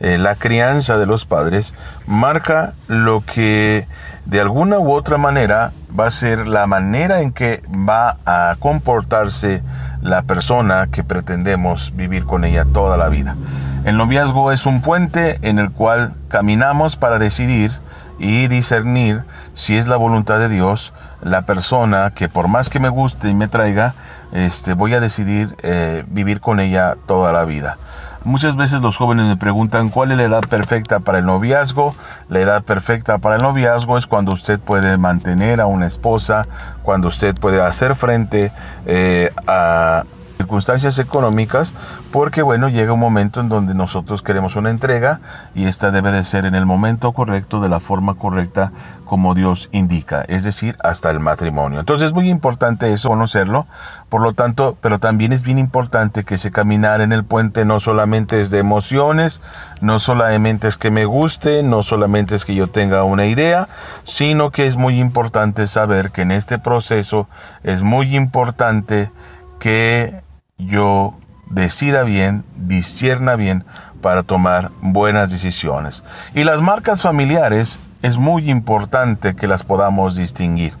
eh, 0.00 0.18
la 0.18 0.36
crianza 0.36 0.96
de 0.96 1.06
los 1.06 1.24
padres, 1.24 1.74
marca 2.06 2.74
lo 2.86 3.22
que 3.22 3.86
de 4.26 4.40
alguna 4.40 4.78
u 4.78 4.92
otra 4.92 5.16
manera 5.16 5.72
va 5.98 6.06
a 6.06 6.10
ser 6.10 6.46
la 6.46 6.66
manera 6.66 7.20
en 7.20 7.32
que 7.32 7.62
va 7.68 8.18
a 8.26 8.56
comportarse 8.58 9.62
la 10.02 10.22
persona 10.22 10.88
que 10.90 11.02
pretendemos 11.02 11.92
vivir 11.96 12.24
con 12.26 12.44
ella 12.44 12.64
toda 12.64 12.96
la 12.96 13.08
vida. 13.08 13.36
El 13.84 13.96
noviazgo 13.96 14.52
es 14.52 14.66
un 14.66 14.82
puente 14.82 15.38
en 15.42 15.58
el 15.58 15.72
cual 15.72 16.14
caminamos 16.28 16.96
para 16.96 17.18
decidir 17.18 17.72
y 18.18 18.48
discernir 18.48 19.24
si 19.58 19.76
es 19.76 19.88
la 19.88 19.96
voluntad 19.96 20.38
de 20.38 20.48
Dios 20.48 20.94
la 21.20 21.42
persona 21.42 22.12
que 22.14 22.28
por 22.28 22.46
más 22.46 22.70
que 22.70 22.78
me 22.78 22.88
guste 22.88 23.28
y 23.28 23.34
me 23.34 23.48
traiga, 23.48 23.96
este, 24.30 24.74
voy 24.74 24.94
a 24.94 25.00
decidir 25.00 25.56
eh, 25.64 26.04
vivir 26.06 26.40
con 26.40 26.60
ella 26.60 26.96
toda 27.06 27.32
la 27.32 27.44
vida. 27.44 27.76
Muchas 28.22 28.54
veces 28.54 28.80
los 28.82 28.96
jóvenes 28.96 29.26
me 29.26 29.36
preguntan 29.36 29.88
cuál 29.88 30.12
es 30.12 30.16
la 30.16 30.22
edad 30.22 30.42
perfecta 30.42 31.00
para 31.00 31.18
el 31.18 31.26
noviazgo. 31.26 31.96
La 32.28 32.38
edad 32.38 32.62
perfecta 32.62 33.18
para 33.18 33.34
el 33.34 33.42
noviazgo 33.42 33.98
es 33.98 34.06
cuando 34.06 34.30
usted 34.30 34.60
puede 34.60 34.96
mantener 34.96 35.60
a 35.60 35.66
una 35.66 35.86
esposa, 35.86 36.44
cuando 36.84 37.08
usted 37.08 37.34
puede 37.34 37.60
hacer 37.60 37.96
frente 37.96 38.52
eh, 38.86 39.32
a, 39.48 40.04
circunstancias 40.38 40.98
económicas, 40.98 41.74
porque 42.12 42.42
bueno, 42.42 42.68
llega 42.68 42.92
un 42.92 43.00
momento 43.00 43.40
en 43.40 43.48
donde 43.48 43.74
nosotros 43.74 44.22
queremos 44.22 44.56
una 44.56 44.70
entrega 44.70 45.20
y 45.54 45.66
esta 45.66 45.90
debe 45.90 46.12
de 46.12 46.22
ser 46.22 46.46
en 46.46 46.54
el 46.54 46.64
momento 46.64 47.12
correcto, 47.12 47.60
de 47.60 47.68
la 47.68 47.80
forma 47.80 48.14
correcta, 48.14 48.72
como 49.04 49.34
Dios 49.34 49.68
indica, 49.72 50.22
es 50.28 50.44
decir, 50.44 50.76
hasta 50.84 51.10
el 51.10 51.18
matrimonio. 51.18 51.80
Entonces 51.80 52.08
es 52.08 52.14
muy 52.14 52.30
importante 52.30 52.92
eso, 52.92 53.08
conocerlo, 53.08 53.66
por 54.08 54.22
lo 54.22 54.32
tanto, 54.32 54.78
pero 54.80 55.00
también 55.00 55.32
es 55.32 55.42
bien 55.42 55.58
importante 55.58 56.24
que 56.24 56.36
ese 56.36 56.52
caminar 56.52 57.00
en 57.00 57.12
el 57.12 57.24
puente 57.24 57.64
no 57.64 57.80
solamente 57.80 58.40
es 58.40 58.50
de 58.50 58.58
emociones, 58.58 59.42
no 59.80 59.98
solamente 59.98 60.68
es 60.68 60.76
que 60.76 60.92
me 60.92 61.04
guste, 61.04 61.64
no 61.64 61.82
solamente 61.82 62.36
es 62.36 62.44
que 62.44 62.54
yo 62.54 62.68
tenga 62.68 63.02
una 63.02 63.26
idea, 63.26 63.68
sino 64.04 64.52
que 64.52 64.66
es 64.66 64.76
muy 64.76 65.00
importante 65.00 65.66
saber 65.66 66.12
que 66.12 66.22
en 66.22 66.30
este 66.30 66.58
proceso 66.58 67.28
es 67.64 67.82
muy 67.82 68.14
importante 68.14 69.10
que 69.58 70.27
yo 70.58 71.14
decida 71.50 72.02
bien, 72.02 72.44
discierna 72.56 73.36
bien 73.36 73.64
para 74.02 74.22
tomar 74.22 74.70
buenas 74.80 75.30
decisiones. 75.30 76.04
Y 76.34 76.44
las 76.44 76.60
marcas 76.60 77.02
familiares 77.02 77.78
es 78.02 78.16
muy 78.16 78.48
importante 78.48 79.34
que 79.34 79.48
las 79.48 79.64
podamos 79.64 80.14
distinguir. 80.14 80.74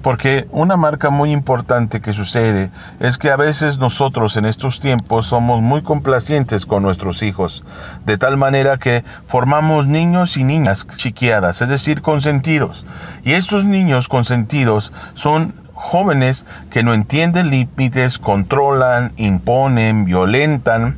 Porque 0.00 0.48
una 0.50 0.76
marca 0.76 1.10
muy 1.10 1.30
importante 1.30 2.00
que 2.00 2.12
sucede 2.12 2.70
es 2.98 3.18
que 3.18 3.30
a 3.30 3.36
veces 3.36 3.78
nosotros 3.78 4.36
en 4.36 4.46
estos 4.46 4.80
tiempos 4.80 5.26
somos 5.26 5.60
muy 5.60 5.82
complacientes 5.82 6.64
con 6.64 6.82
nuestros 6.82 7.22
hijos, 7.22 7.62
de 8.06 8.16
tal 8.16 8.36
manera 8.36 8.78
que 8.78 9.04
formamos 9.26 9.86
niños 9.86 10.36
y 10.36 10.44
niñas 10.44 10.86
chiquiadas, 10.96 11.60
es 11.60 11.68
decir, 11.68 12.00
consentidos. 12.00 12.86
Y 13.22 13.32
estos 13.32 13.64
niños 13.64 14.08
consentidos 14.08 14.92
son 15.12 15.61
jóvenes 15.82 16.46
que 16.70 16.84
no 16.84 16.94
entienden 16.94 17.50
límites, 17.50 18.20
controlan, 18.20 19.12
imponen, 19.16 20.04
violentan, 20.04 20.96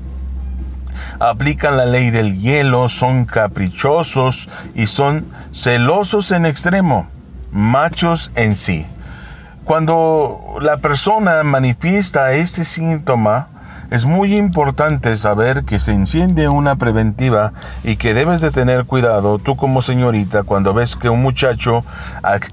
aplican 1.18 1.78
la 1.78 1.86
ley 1.86 2.10
del 2.10 2.38
hielo, 2.38 2.88
son 2.88 3.24
caprichosos 3.24 4.48
y 4.74 4.86
son 4.86 5.26
celosos 5.52 6.30
en 6.32 6.44
extremo, 6.44 7.08
machos 7.50 8.30
en 8.36 8.56
sí. 8.56 8.86
Cuando 9.64 10.58
la 10.60 10.76
persona 10.76 11.42
manifiesta 11.42 12.32
este 12.32 12.66
síntoma, 12.66 13.48
es 13.90 14.04
muy 14.04 14.34
importante 14.34 15.14
saber 15.16 15.64
que 15.64 15.78
se 15.78 15.92
enciende 15.92 16.48
una 16.48 16.76
preventiva 16.76 17.52
y 17.82 17.96
que 17.96 18.14
debes 18.14 18.40
de 18.40 18.50
tener 18.50 18.84
cuidado 18.84 19.38
tú 19.38 19.56
como 19.56 19.82
señorita 19.82 20.42
cuando 20.42 20.74
ves 20.74 20.96
que 20.96 21.08
un 21.08 21.22
muchacho 21.22 21.84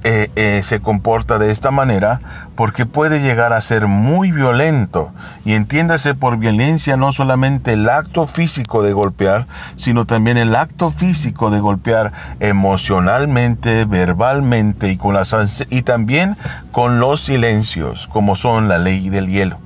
eh, 0.04 0.30
eh, 0.36 0.62
se 0.64 0.82
comporta 0.82 1.40
de 1.40 1.52
esta 1.52 1.72
manera 1.72 2.22
porque 2.56 2.86
puede 2.86 3.22
llegar 3.22 3.54
a 3.54 3.62
ser 3.62 3.88
muy 3.88 4.32
violento. 4.32 5.12
Y 5.46 5.54
entiéndase 5.54 6.14
por 6.14 6.38
violencia 6.38 6.98
no 6.98 7.12
solamente 7.12 7.74
el 7.74 7.90
acto 7.90 8.28
físico 8.28 8.84
de 8.84 8.94
golpear 8.94 9.48
sino 9.76 10.06
también 10.06 10.38
el 10.38 10.56
acto 10.56 10.90
físico 10.90 11.50
de 11.50 11.60
golpear 11.60 12.12
emocionalmente 12.40 13.86
verbalmente 13.86 14.92
y 14.92 14.98
con 14.98 15.14
las 15.14 15.66
y 15.70 15.82
también 15.84 16.38
con 16.72 17.00
los 17.00 17.22
silencios 17.22 18.08
como 18.08 18.36
son 18.36 18.68
la 18.68 18.78
ley 18.78 19.10
del 19.10 19.28
hielo 19.28 19.60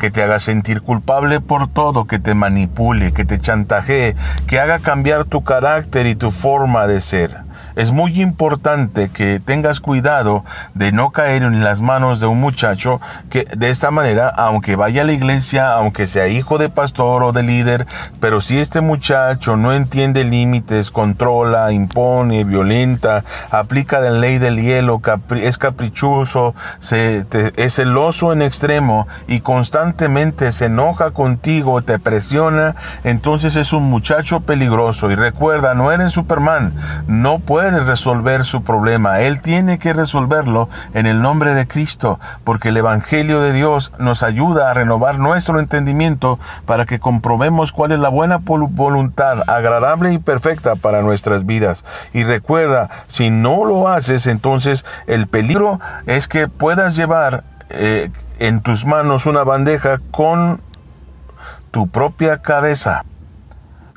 que 0.00 0.10
te 0.10 0.22
haga 0.22 0.38
sentir 0.38 0.80
culpable 0.80 1.40
por 1.40 1.68
todo, 1.68 2.06
que 2.06 2.18
te 2.18 2.34
manipule, 2.34 3.12
que 3.12 3.26
te 3.26 3.38
chantajee, 3.38 4.16
que 4.46 4.58
haga 4.58 4.78
cambiar 4.78 5.26
tu 5.26 5.44
carácter 5.44 6.06
y 6.06 6.14
tu 6.14 6.30
forma 6.30 6.86
de 6.86 7.02
ser. 7.02 7.49
Es 7.76 7.90
muy 7.92 8.20
importante 8.20 9.10
que 9.10 9.40
tengas 9.40 9.80
cuidado 9.80 10.44
de 10.74 10.92
no 10.92 11.10
caer 11.10 11.42
en 11.42 11.64
las 11.64 11.80
manos 11.80 12.20
de 12.20 12.26
un 12.26 12.40
muchacho 12.40 13.00
que 13.30 13.44
de 13.56 13.70
esta 13.70 13.90
manera, 13.90 14.28
aunque 14.28 14.76
vaya 14.76 15.02
a 15.02 15.04
la 15.04 15.12
iglesia, 15.12 15.72
aunque 15.72 16.06
sea 16.06 16.28
hijo 16.28 16.58
de 16.58 16.68
pastor 16.68 17.22
o 17.22 17.32
de 17.32 17.42
líder, 17.42 17.86
pero 18.20 18.40
si 18.40 18.58
este 18.58 18.80
muchacho 18.80 19.56
no 19.56 19.72
entiende 19.72 20.24
límites, 20.24 20.90
controla, 20.90 21.72
impone, 21.72 22.44
violenta, 22.44 23.24
aplica 23.50 24.00
la 24.00 24.10
ley 24.10 24.38
del 24.38 24.60
hielo, 24.60 25.00
es 25.36 25.58
caprichoso, 25.58 26.54
es 26.90 27.74
celoso 27.74 28.32
en 28.32 28.42
extremo 28.42 29.06
y 29.26 29.40
constantemente 29.40 30.52
se 30.52 30.66
enoja 30.66 31.12
contigo, 31.12 31.82
te 31.82 31.98
presiona, 31.98 32.74
entonces 33.04 33.56
es 33.56 33.72
un 33.72 33.84
muchacho 33.84 34.40
peligroso. 34.40 35.10
Y 35.10 35.14
recuerda, 35.14 35.74
no 35.74 35.92
eres 35.92 36.12
Superman, 36.12 36.74
no 37.06 37.38
puede 37.50 37.80
resolver 37.80 38.44
su 38.44 38.62
problema. 38.62 39.22
Él 39.22 39.40
tiene 39.40 39.80
que 39.80 39.92
resolverlo 39.92 40.68
en 40.94 41.06
el 41.06 41.20
nombre 41.20 41.52
de 41.52 41.66
Cristo, 41.66 42.20
porque 42.44 42.68
el 42.68 42.76
Evangelio 42.76 43.40
de 43.40 43.52
Dios 43.52 43.92
nos 43.98 44.22
ayuda 44.22 44.70
a 44.70 44.74
renovar 44.74 45.18
nuestro 45.18 45.58
entendimiento 45.58 46.38
para 46.64 46.84
que 46.84 47.00
comprobemos 47.00 47.72
cuál 47.72 47.90
es 47.90 47.98
la 47.98 48.08
buena 48.08 48.36
voluntad, 48.36 49.42
agradable 49.50 50.12
y 50.12 50.18
perfecta 50.18 50.76
para 50.76 51.02
nuestras 51.02 51.44
vidas. 51.44 51.84
Y 52.12 52.22
recuerda, 52.22 52.88
si 53.08 53.30
no 53.30 53.64
lo 53.64 53.88
haces, 53.88 54.28
entonces 54.28 54.84
el 55.08 55.26
peligro 55.26 55.80
es 56.06 56.28
que 56.28 56.46
puedas 56.46 56.94
llevar 56.94 57.42
eh, 57.68 58.12
en 58.38 58.60
tus 58.60 58.86
manos 58.86 59.26
una 59.26 59.42
bandeja 59.42 59.98
con 60.12 60.62
tu 61.72 61.88
propia 61.88 62.42
cabeza, 62.42 63.04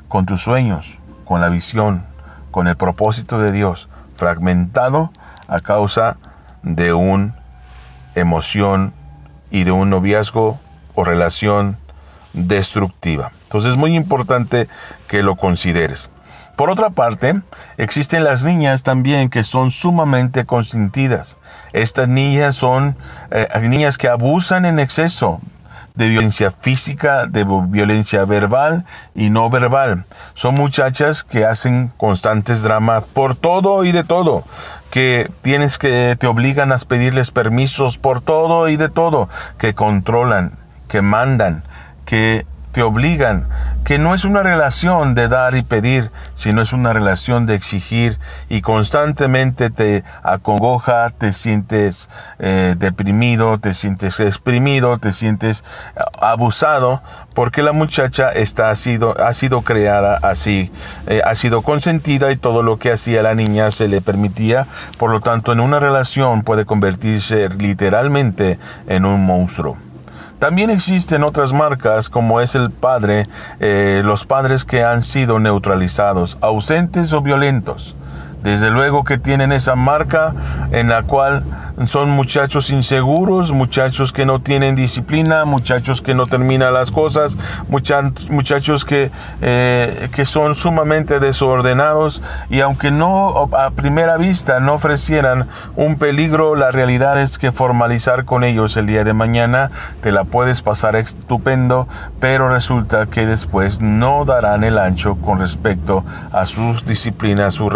con 0.08 0.26
tus 0.26 0.42
sueños, 0.42 0.98
con 1.24 1.40
la 1.40 1.50
visión, 1.50 2.12
con 2.54 2.68
el 2.68 2.76
propósito 2.76 3.40
de 3.40 3.50
Dios 3.50 3.88
fragmentado 4.14 5.10
a 5.48 5.58
causa 5.58 6.18
de 6.62 6.92
una 6.92 7.34
emoción 8.14 8.94
y 9.50 9.64
de 9.64 9.72
un 9.72 9.90
noviazgo 9.90 10.60
o 10.94 11.02
relación 11.02 11.78
destructiva. 12.32 13.32
Entonces 13.42 13.72
es 13.72 13.76
muy 13.76 13.96
importante 13.96 14.68
que 15.08 15.24
lo 15.24 15.34
consideres. 15.34 16.10
Por 16.54 16.70
otra 16.70 16.90
parte, 16.90 17.42
existen 17.76 18.22
las 18.22 18.44
niñas 18.44 18.84
también 18.84 19.30
que 19.30 19.42
son 19.42 19.72
sumamente 19.72 20.46
consentidas. 20.46 21.40
Estas 21.72 22.06
niñas 22.06 22.54
son 22.54 22.96
eh, 23.32 23.48
niñas 23.62 23.98
que 23.98 24.06
abusan 24.06 24.64
en 24.64 24.78
exceso 24.78 25.40
de 25.94 26.08
violencia 26.08 26.50
física, 26.50 27.26
de 27.26 27.44
violencia 27.68 28.24
verbal 28.24 28.84
y 29.14 29.30
no 29.30 29.48
verbal. 29.48 30.04
Son 30.34 30.54
muchachas 30.54 31.22
que 31.22 31.44
hacen 31.44 31.92
constantes 31.96 32.62
dramas 32.62 33.04
por 33.04 33.36
todo 33.36 33.84
y 33.84 33.92
de 33.92 34.02
todo 34.02 34.44
que 34.90 35.28
tienes 35.42 35.76
que 35.76 36.14
te 36.16 36.28
obligan 36.28 36.70
a 36.70 36.78
pedirles 36.78 37.32
permisos 37.32 37.98
por 37.98 38.20
todo 38.20 38.68
y 38.68 38.76
de 38.76 38.88
todo, 38.88 39.28
que 39.58 39.74
controlan, 39.74 40.56
que 40.86 41.02
mandan, 41.02 41.64
que 42.04 42.46
te 42.74 42.82
obligan, 42.82 43.46
que 43.84 44.00
no 44.00 44.14
es 44.14 44.24
una 44.24 44.42
relación 44.42 45.14
de 45.14 45.28
dar 45.28 45.54
y 45.54 45.62
pedir, 45.62 46.10
sino 46.34 46.60
es 46.60 46.72
una 46.72 46.92
relación 46.92 47.46
de 47.46 47.54
exigir 47.54 48.18
y 48.48 48.62
constantemente 48.62 49.70
te 49.70 50.02
acongoja, 50.24 51.08
te 51.10 51.32
sientes 51.32 52.10
eh, 52.40 52.74
deprimido, 52.76 53.58
te 53.58 53.74
sientes 53.74 54.18
exprimido, 54.18 54.98
te 54.98 55.12
sientes 55.12 55.62
abusado, 56.20 57.00
porque 57.32 57.62
la 57.62 57.72
muchacha 57.72 58.32
está, 58.32 58.70
ha, 58.70 58.74
sido, 58.74 59.16
ha 59.22 59.32
sido 59.34 59.62
creada 59.62 60.18
así, 60.22 60.72
eh, 61.06 61.22
ha 61.24 61.36
sido 61.36 61.62
consentida 61.62 62.32
y 62.32 62.36
todo 62.36 62.64
lo 62.64 62.80
que 62.80 62.90
hacía 62.90 63.22
la 63.22 63.36
niña 63.36 63.70
se 63.70 63.86
le 63.86 64.00
permitía, 64.00 64.66
por 64.98 65.12
lo 65.12 65.20
tanto 65.20 65.52
en 65.52 65.60
una 65.60 65.78
relación 65.78 66.42
puede 66.42 66.64
convertirse 66.64 67.48
literalmente 67.50 68.58
en 68.88 69.04
un 69.04 69.24
monstruo. 69.24 69.83
También 70.44 70.68
existen 70.68 71.24
otras 71.24 71.54
marcas 71.54 72.10
como 72.10 72.42
es 72.42 72.54
el 72.54 72.70
padre, 72.70 73.26
eh, 73.60 74.02
los 74.04 74.26
padres 74.26 74.66
que 74.66 74.84
han 74.84 75.02
sido 75.02 75.38
neutralizados, 75.38 76.36
ausentes 76.42 77.14
o 77.14 77.22
violentos. 77.22 77.96
Desde 78.44 78.70
luego 78.70 79.04
que 79.04 79.16
tienen 79.16 79.52
esa 79.52 79.74
marca 79.74 80.34
en 80.70 80.90
la 80.90 81.02
cual 81.02 81.44
son 81.86 82.10
muchachos 82.10 82.70
inseguros, 82.70 83.52
muchachos 83.52 84.12
que 84.12 84.26
no 84.26 84.40
tienen 84.40 84.76
disciplina, 84.76 85.44
muchachos 85.44 86.02
que 86.02 86.14
no 86.14 86.26
terminan 86.26 86.72
las 86.72 86.92
cosas, 86.92 87.36
muchachos 87.68 88.84
que, 88.84 89.10
eh, 89.40 90.08
que 90.12 90.24
son 90.24 90.54
sumamente 90.54 91.20
desordenados 91.20 92.22
y 92.48 92.60
aunque 92.60 92.90
no 92.90 93.48
a 93.56 93.70
primera 93.70 94.16
vista 94.16 94.60
no 94.60 94.74
ofrecieran 94.74 95.48
un 95.74 95.96
peligro, 95.96 96.54
la 96.54 96.70
realidad 96.70 97.20
es 97.20 97.38
que 97.38 97.50
formalizar 97.50 98.24
con 98.24 98.44
ellos 98.44 98.76
el 98.76 98.86
día 98.86 99.02
de 99.04 99.14
mañana 99.14 99.70
te 100.00 100.12
la 100.12 100.24
puedes 100.24 100.62
pasar 100.62 100.96
estupendo, 100.96 101.88
pero 102.20 102.50
resulta 102.50 103.06
que 103.06 103.26
después 103.26 103.80
no 103.80 104.24
darán 104.24 104.64
el 104.64 104.78
ancho 104.78 105.16
con 105.16 105.40
respecto 105.40 106.04
a 106.30 106.46
sus 106.46 106.84
disciplinas, 106.84 107.54
su 107.54 107.68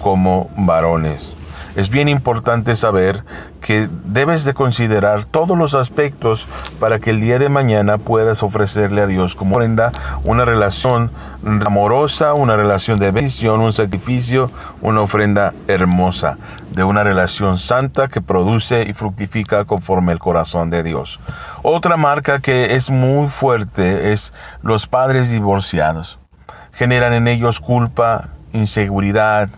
como 0.00 0.50
varones 0.56 1.38
es 1.78 1.90
bien 1.90 2.08
importante 2.08 2.74
saber 2.74 3.24
que 3.60 3.88
debes 4.04 4.44
de 4.44 4.52
considerar 4.52 5.24
todos 5.24 5.56
los 5.56 5.76
aspectos 5.76 6.48
para 6.80 6.98
que 6.98 7.10
el 7.10 7.20
día 7.20 7.38
de 7.38 7.48
mañana 7.48 7.98
puedas 7.98 8.42
ofrecerle 8.42 9.00
a 9.00 9.06
Dios 9.06 9.36
como 9.36 9.54
ofrenda 9.54 9.92
una 10.24 10.44
relación 10.44 11.12
amorosa, 11.64 12.34
una 12.34 12.56
relación 12.56 12.98
de 12.98 13.12
bendición, 13.12 13.60
un 13.60 13.72
sacrificio, 13.72 14.50
una 14.80 15.02
ofrenda 15.02 15.54
hermosa. 15.68 16.36
de 16.72 16.84
una 16.84 17.02
relación 17.02 17.58
santa 17.58 18.06
que 18.06 18.20
produce 18.20 18.82
y 18.82 18.92
fructifica 18.92 19.64
conforme 19.64 20.12
el 20.12 20.20
corazón 20.20 20.70
de 20.70 20.84
Dios. 20.84 21.18
Otra 21.62 21.96
marca 21.96 22.38
que 22.40 22.76
es 22.76 22.90
muy 22.90 23.28
fuerte 23.28 24.12
es 24.12 24.32
los 24.62 24.86
padres 24.86 25.30
divorciados. 25.30 26.20
Generan 26.72 27.14
en 27.14 27.26
ellos 27.26 27.58
culpa, 27.58 28.28
inseguridad 28.58 29.48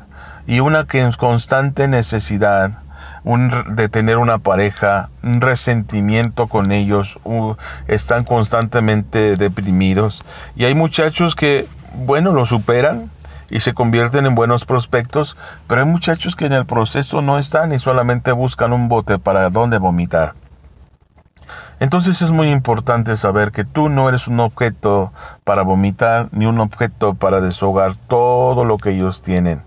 y 0.47 0.61
una 0.61 0.87
constante 1.19 1.89
necesidad 1.89 2.79
de 3.25 3.89
tener 3.89 4.19
una 4.19 4.39
pareja, 4.39 5.11
un 5.23 5.41
resentimiento 5.41 6.47
con 6.47 6.73
ellos, 6.73 7.19
están 7.87 8.25
constantemente 8.25 9.37
deprimidos. 9.37 10.25
Y 10.57 10.65
hay 10.65 10.75
muchachos 10.75 11.35
que, 11.35 11.67
bueno, 11.95 12.33
lo 12.33 12.47
superan, 12.47 13.11
y 13.51 13.61
se 13.61 13.75
convierten 13.75 14.27
en 14.27 14.35
buenos 14.35 14.65
prospectos, 14.65 15.37
pero 15.67 15.83
hay 15.83 15.87
muchachos 15.87 16.37
que 16.37 16.47
en 16.47 16.53
el 16.53 16.67
proceso 16.67 17.21
no 17.21 17.39
están 17.39 17.73
y 17.73 17.79
solamente 17.79 18.33
buscan 18.33 18.73
un 18.73 18.89
bote 18.89 19.19
para 19.19 19.51
dónde 19.51 19.79
vomitar. 19.79 20.35
Entonces 21.79 22.23
es 22.23 22.31
muy 22.31 22.51
importante 22.51 23.17
saber 23.17 23.53
que 23.53 23.65
tú 23.65 23.89
no 23.89 24.09
eres 24.09 24.29
un 24.29 24.41
objeto 24.41 25.13
para 25.45 25.63
vomitar 25.63 26.29
ni 26.33 26.47
un 26.47 26.61
objeto 26.61 27.15
para 27.15 27.41
deshogar 27.41 27.95
todo 27.95 28.65
lo 28.65 28.77
que 28.77 28.91
ellos 28.91 29.23
tienen. 29.23 29.63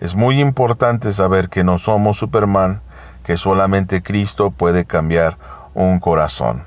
Es 0.00 0.14
muy 0.14 0.40
importante 0.40 1.12
saber 1.12 1.48
que 1.48 1.64
no 1.64 1.78
somos 1.78 2.18
Superman, 2.18 2.80
que 3.24 3.36
solamente 3.36 4.02
Cristo 4.02 4.50
puede 4.50 4.84
cambiar 4.84 5.36
un 5.74 6.00
corazón. 6.00 6.64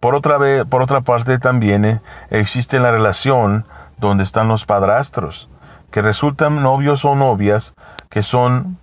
Por 0.00 0.14
otra, 0.14 0.38
vez, 0.38 0.64
por 0.64 0.82
otra 0.82 1.00
parte 1.00 1.38
también 1.38 1.84
eh, 1.84 2.00
existe 2.30 2.78
la 2.78 2.92
relación 2.92 3.66
donde 3.98 4.22
están 4.22 4.48
los 4.48 4.64
padrastros 4.64 5.48
que 5.90 6.02
resultan 6.02 6.62
novios 6.62 7.04
o 7.04 7.14
novias 7.14 7.74
que 8.10 8.22
son 8.22 8.78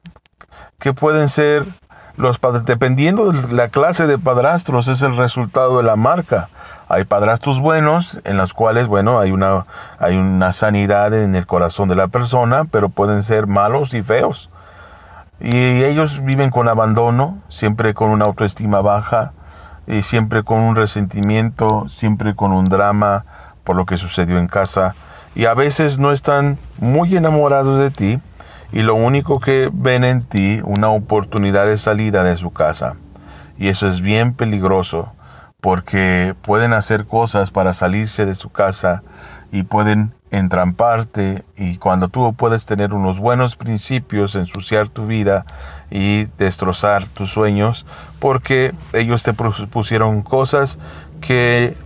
que 0.79 0.93
pueden 0.93 1.29
ser 1.29 1.65
los 2.17 2.39
dependiendo 2.65 3.31
de 3.31 3.53
la 3.53 3.67
clase 3.67 4.07
de 4.07 4.17
padrastros 4.17 4.87
es 4.87 5.01
el 5.01 5.17
resultado 5.17 5.77
de 5.77 5.83
la 5.83 5.95
marca. 5.95 6.49
Hay 6.87 7.03
padrastros 7.03 7.59
buenos 7.59 8.19
en 8.23 8.37
los 8.37 8.53
cuales 8.53 8.87
bueno 8.87 9.19
hay 9.19 9.31
una 9.31 9.65
hay 9.99 10.15
una 10.17 10.53
sanidad 10.53 11.13
en 11.13 11.35
el 11.35 11.45
corazón 11.45 11.89
de 11.89 11.95
la 11.95 12.07
persona 12.07 12.65
pero 12.65 12.89
pueden 12.89 13.23
ser 13.23 13.47
malos 13.47 13.93
y 13.93 14.01
feos. 14.01 14.49
Y 15.39 15.83
ellos 15.83 16.23
viven 16.23 16.49
con 16.49 16.67
abandono 16.69 17.39
siempre 17.49 17.93
con 17.93 18.09
una 18.09 18.25
autoestima 18.25 18.81
baja 18.81 19.33
y 19.87 20.03
siempre 20.03 20.43
con 20.43 20.59
un 20.59 20.75
resentimiento 20.75 21.85
siempre 21.89 22.35
con 22.35 22.53
un 22.53 22.65
drama 22.65 23.25
por 23.63 23.75
lo 23.75 23.85
que 23.85 23.97
sucedió 23.97 24.37
en 24.37 24.47
casa. 24.47 24.95
Y 25.33 25.47
a 25.47 25.53
veces 25.53 25.99
no 25.99 26.13
están 26.13 26.57
muy 26.79 27.17
enamorados 27.17 27.79
de 27.79 27.91
ti 27.91 28.21
y 28.75 28.83
lo 28.83 28.93
único 28.93 29.39
que 29.39 29.71
ven 29.73 30.03
en 30.03 30.21
ti 30.21 30.59
una 30.65 30.89
oportunidad 30.89 31.65
de 31.65 31.77
salida 31.77 32.23
de 32.25 32.35
su 32.35 32.51
casa. 32.51 32.97
Y 33.57 33.69
eso 33.69 33.87
es 33.87 34.01
bien 34.01 34.33
peligroso 34.33 35.13
porque 35.61 36.35
pueden 36.41 36.73
hacer 36.73 37.05
cosas 37.05 37.51
para 37.51 37.71
salirse 37.71 38.25
de 38.25 38.35
su 38.35 38.49
casa 38.49 39.01
y 39.49 39.63
pueden 39.63 40.13
entramparte 40.29 41.45
y 41.55 41.77
cuando 41.77 42.09
tú 42.09 42.33
puedes 42.33 42.65
tener 42.65 42.93
unos 42.93 43.17
buenos 43.17 43.55
principios, 43.55 44.35
ensuciar 44.35 44.89
tu 44.89 45.05
vida 45.05 45.45
y 45.89 46.25
destrozar 46.37 47.05
tus 47.05 47.31
sueños 47.31 47.85
porque 48.19 48.73
ellos 48.91 49.23
te 49.23 49.31
pusieron 49.33 50.21
cosas 50.21 50.79
que 51.21 51.77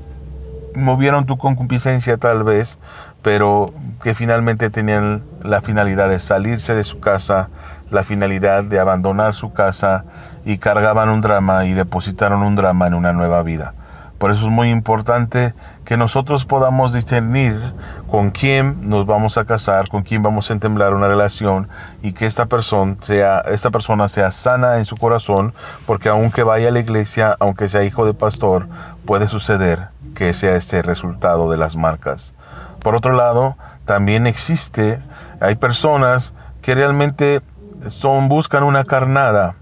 movieron 0.74 1.28
tu 1.28 1.38
concupiscencia 1.38 2.18
tal 2.18 2.44
vez, 2.44 2.80
pero 3.22 3.74
que 4.02 4.16
finalmente 4.16 4.70
tenían 4.70 5.24
la 5.42 5.62
finalidad 5.62 6.10
de 6.10 6.20
salirse 6.20 6.74
de 6.74 6.84
su 6.84 7.00
casa, 7.00 7.50
la 7.90 8.04
finalidad 8.04 8.64
de 8.64 8.80
abandonar 8.80 9.34
su 9.34 9.52
casa 9.52 10.06
y 10.46 10.58
cargaban 10.58 11.10
un 11.10 11.22
drama 11.22 11.66
y 11.66 11.74
depositaron 11.74 12.44
un 12.44 12.56
drama 12.56 12.88
en 12.88 12.94
una 12.94 13.14
nueva 13.14 13.44
vida. 13.44 13.74
Por 14.20 14.32
eso 14.32 14.48
es 14.48 14.52
muy 14.52 14.70
importante 14.70 15.54
que 15.86 15.96
nosotros 15.96 16.44
podamos 16.44 16.92
discernir 16.92 17.58
con 18.06 18.32
quién 18.32 18.90
nos 18.90 19.06
vamos 19.06 19.38
a 19.38 19.46
casar, 19.46 19.88
con 19.88 20.04
quién 20.04 20.22
vamos 20.22 20.50
a 20.50 20.54
entemblar 20.54 20.94
una 20.94 21.08
relación 21.08 21.70
y 22.02 22.12
que 22.12 22.26
esta 22.26 22.46
persona 22.48 22.98
sea, 23.00 23.40
esta 23.40 23.72
persona 23.72 24.10
sea 24.10 24.32
sana 24.32 24.78
en 24.78 24.84
su 24.84 24.98
corazón, 24.98 25.54
porque 25.86 26.10
aunque 26.10 26.44
vaya 26.44 26.68
a 26.68 26.72
la 26.72 26.82
iglesia, 26.82 27.38
aunque 27.40 27.70
sea 27.70 27.86
hijo 27.86 28.06
de 28.06 28.14
pastor, 28.14 28.68
puede 29.06 29.26
suceder 29.26 29.88
que 30.16 30.34
sea 30.34 30.58
este 30.58 30.82
resultado 30.82 31.50
de 31.50 31.58
las 31.58 31.78
marcas. 31.78 32.36
Por 32.82 32.96
otro 32.96 33.14
lado, 33.14 33.58
también 33.86 34.28
existe, 34.28 35.02
hay 35.42 35.56
personas 35.56 36.34
que 36.62 36.76
realmente 36.76 37.42
son, 37.88 38.30
buscan 38.30 38.64
una 38.64 38.84
carnada 38.84 39.56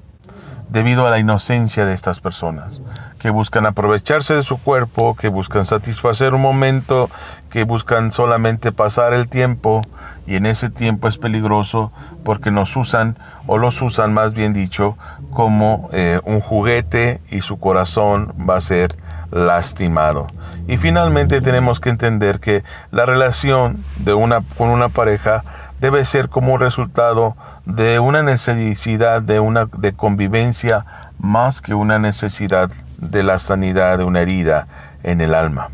debido 0.69 1.05
a 1.05 1.09
la 1.09 1.19
inocencia 1.19 1.85
de 1.85 1.93
estas 1.93 2.19
personas, 2.19 2.81
que 3.19 3.29
buscan 3.29 3.65
aprovecharse 3.65 4.33
de 4.33 4.41
su 4.41 4.57
cuerpo, 4.61 5.15
que 5.15 5.29
buscan 5.29 5.65
satisfacer 5.65 6.33
un 6.33 6.41
momento, 6.41 7.09
que 7.49 7.63
buscan 7.63 8.11
solamente 8.11 8.71
pasar 8.71 9.13
el 9.13 9.29
tiempo 9.29 9.81
y 10.25 10.35
en 10.35 10.45
ese 10.45 10.69
tiempo 10.69 11.07
es 11.07 11.17
peligroso 11.17 11.91
porque 12.23 12.51
nos 12.51 12.75
usan 12.75 13.17
o 13.45 13.57
los 13.57 13.81
usan 13.81 14.13
más 14.13 14.33
bien 14.33 14.51
dicho 14.51 14.97
como 15.31 15.89
eh, 15.93 16.19
un 16.25 16.41
juguete 16.41 17.21
y 17.29 17.41
su 17.41 17.57
corazón 17.59 18.33
va 18.47 18.57
a 18.57 18.61
ser 18.61 18.95
lastimado. 19.31 20.27
Y 20.67 20.77
finalmente 20.77 21.41
tenemos 21.41 21.79
que 21.79 21.89
entender 21.89 22.39
que 22.39 22.63
la 22.91 23.05
relación 23.05 23.83
de 23.97 24.13
una, 24.13 24.41
con 24.57 24.69
una 24.69 24.89
pareja 24.89 25.43
debe 25.79 26.03
ser 26.05 26.29
como 26.29 26.57
resultado 26.57 27.35
de 27.65 27.99
una 27.99 28.23
necesidad 28.23 29.21
de 29.21 29.39
una 29.39 29.65
de 29.65 29.93
convivencia 29.93 30.85
más 31.19 31.61
que 31.61 31.73
una 31.73 31.99
necesidad 31.99 32.71
de 32.97 33.23
la 33.23 33.37
sanidad 33.37 33.97
de 33.97 34.03
una 34.03 34.21
herida 34.21 34.67
en 35.03 35.21
el 35.21 35.35
alma. 35.35 35.69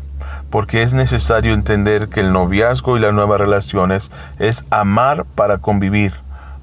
Porque 0.50 0.82
es 0.82 0.92
necesario 0.94 1.54
entender 1.54 2.08
que 2.08 2.20
el 2.20 2.32
noviazgo 2.32 2.96
y 2.96 3.00
las 3.00 3.12
nuevas 3.12 3.40
relaciones 3.40 4.12
es 4.38 4.64
amar 4.70 5.24
para 5.24 5.58
convivir, 5.58 6.12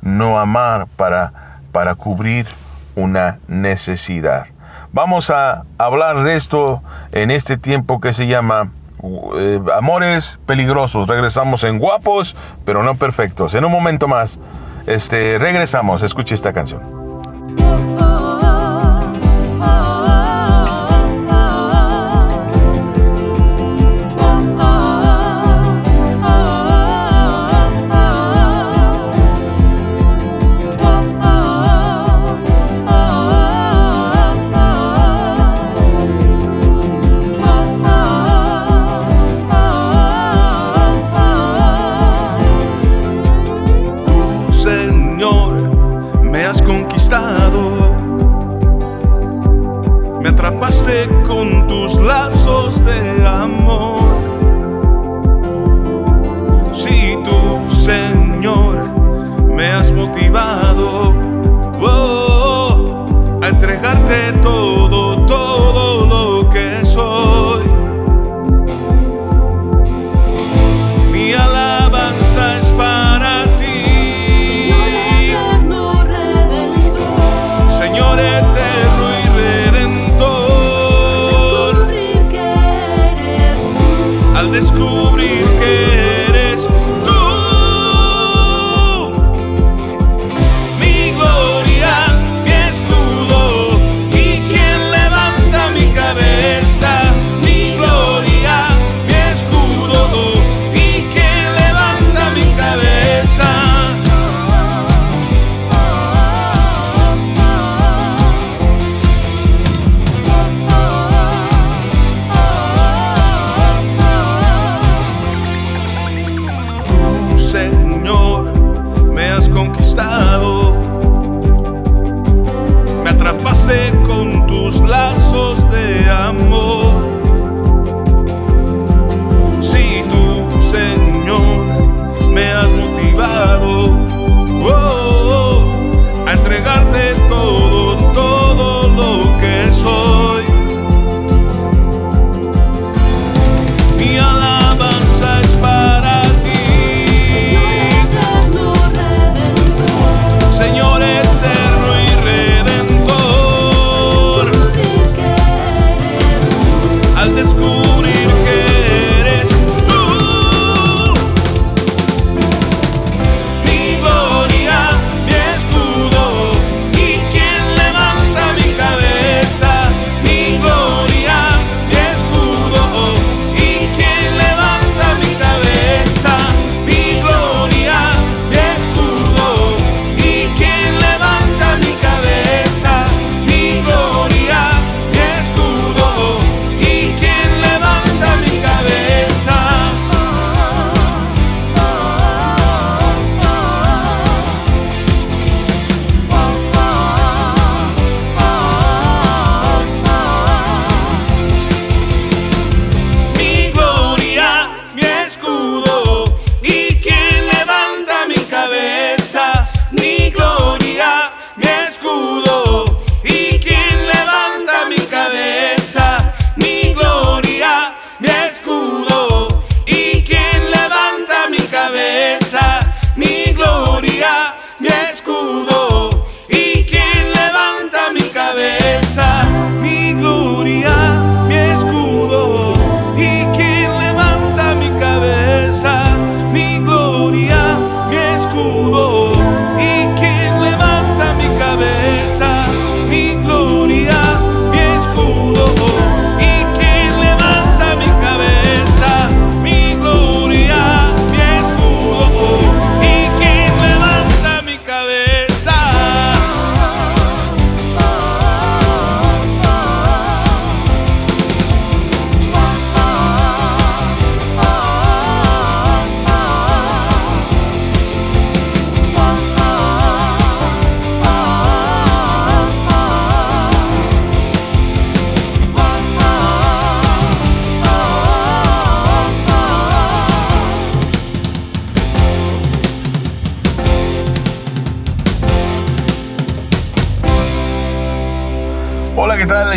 no 0.02 0.40
amar 0.40 0.88
para, 0.96 1.34
para 1.72 1.96
cubrir 1.96 2.48
una 2.96 3.40
necesidad. 3.48 4.46
Vamos 4.94 5.30
a 5.30 5.64
hablar 5.78 6.24
de 6.24 6.36
esto 6.36 6.82
en 7.14 7.32
este 7.32 7.58
tiempo 7.58 8.02
que 8.02 8.12
se 8.12 8.28
llama 8.28 8.72
eh, 9.38 9.60
Amores 9.74 10.38
Peligrosos. 10.46 11.08
Regresamos 11.08 11.64
en 11.64 11.80
Guapos, 11.80 12.36
pero 12.66 12.84
no 12.84 12.96
perfectos. 12.96 13.56
En 13.56 13.64
un 13.64 13.72
momento 13.72 14.10
más, 14.10 14.40
este, 14.88 15.40
regresamos. 15.40 16.04
Escuche 16.04 16.36
esta 16.36 16.52
canción. 16.52 17.01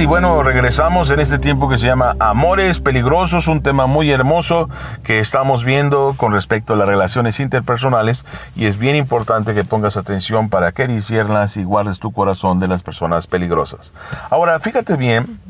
Y 0.05 0.07
bueno, 0.07 0.43
regresamos 0.43 1.11
en 1.11 1.19
este 1.19 1.39
tiempo 1.39 1.67
que 1.67 1.79
se 1.79 1.87
llama 1.87 2.15
Amores 2.21 2.79
Peligrosos, 2.79 3.49
un 3.49 3.63
tema 3.63 3.87
muy 3.87 4.11
hermoso 4.11 4.69
que 5.03 5.19
estamos 5.19 5.65
viendo 5.65 6.13
con 6.19 6.35
respecto 6.35 6.75
a 6.75 6.77
las 6.77 6.87
relaciones 6.87 7.41
interpersonales 7.41 8.27
y 8.55 8.67
es 8.67 8.77
bien 8.77 8.97
importante 8.97 9.55
que 9.55 9.65
pongas 9.65 9.97
atención 9.97 10.51
para 10.51 10.73
que 10.73 10.89
disiernas 10.89 11.57
y 11.57 11.65
guardes 11.65 12.01
tu 12.01 12.13
corazón 12.13 12.61
de 12.61 12.69
las 12.69 12.83
personas 12.83 13.27
peligrosas. 13.27 13.95
Ahora, 14.29 14.59
fíjate 14.59 14.99
bien, 14.99 15.41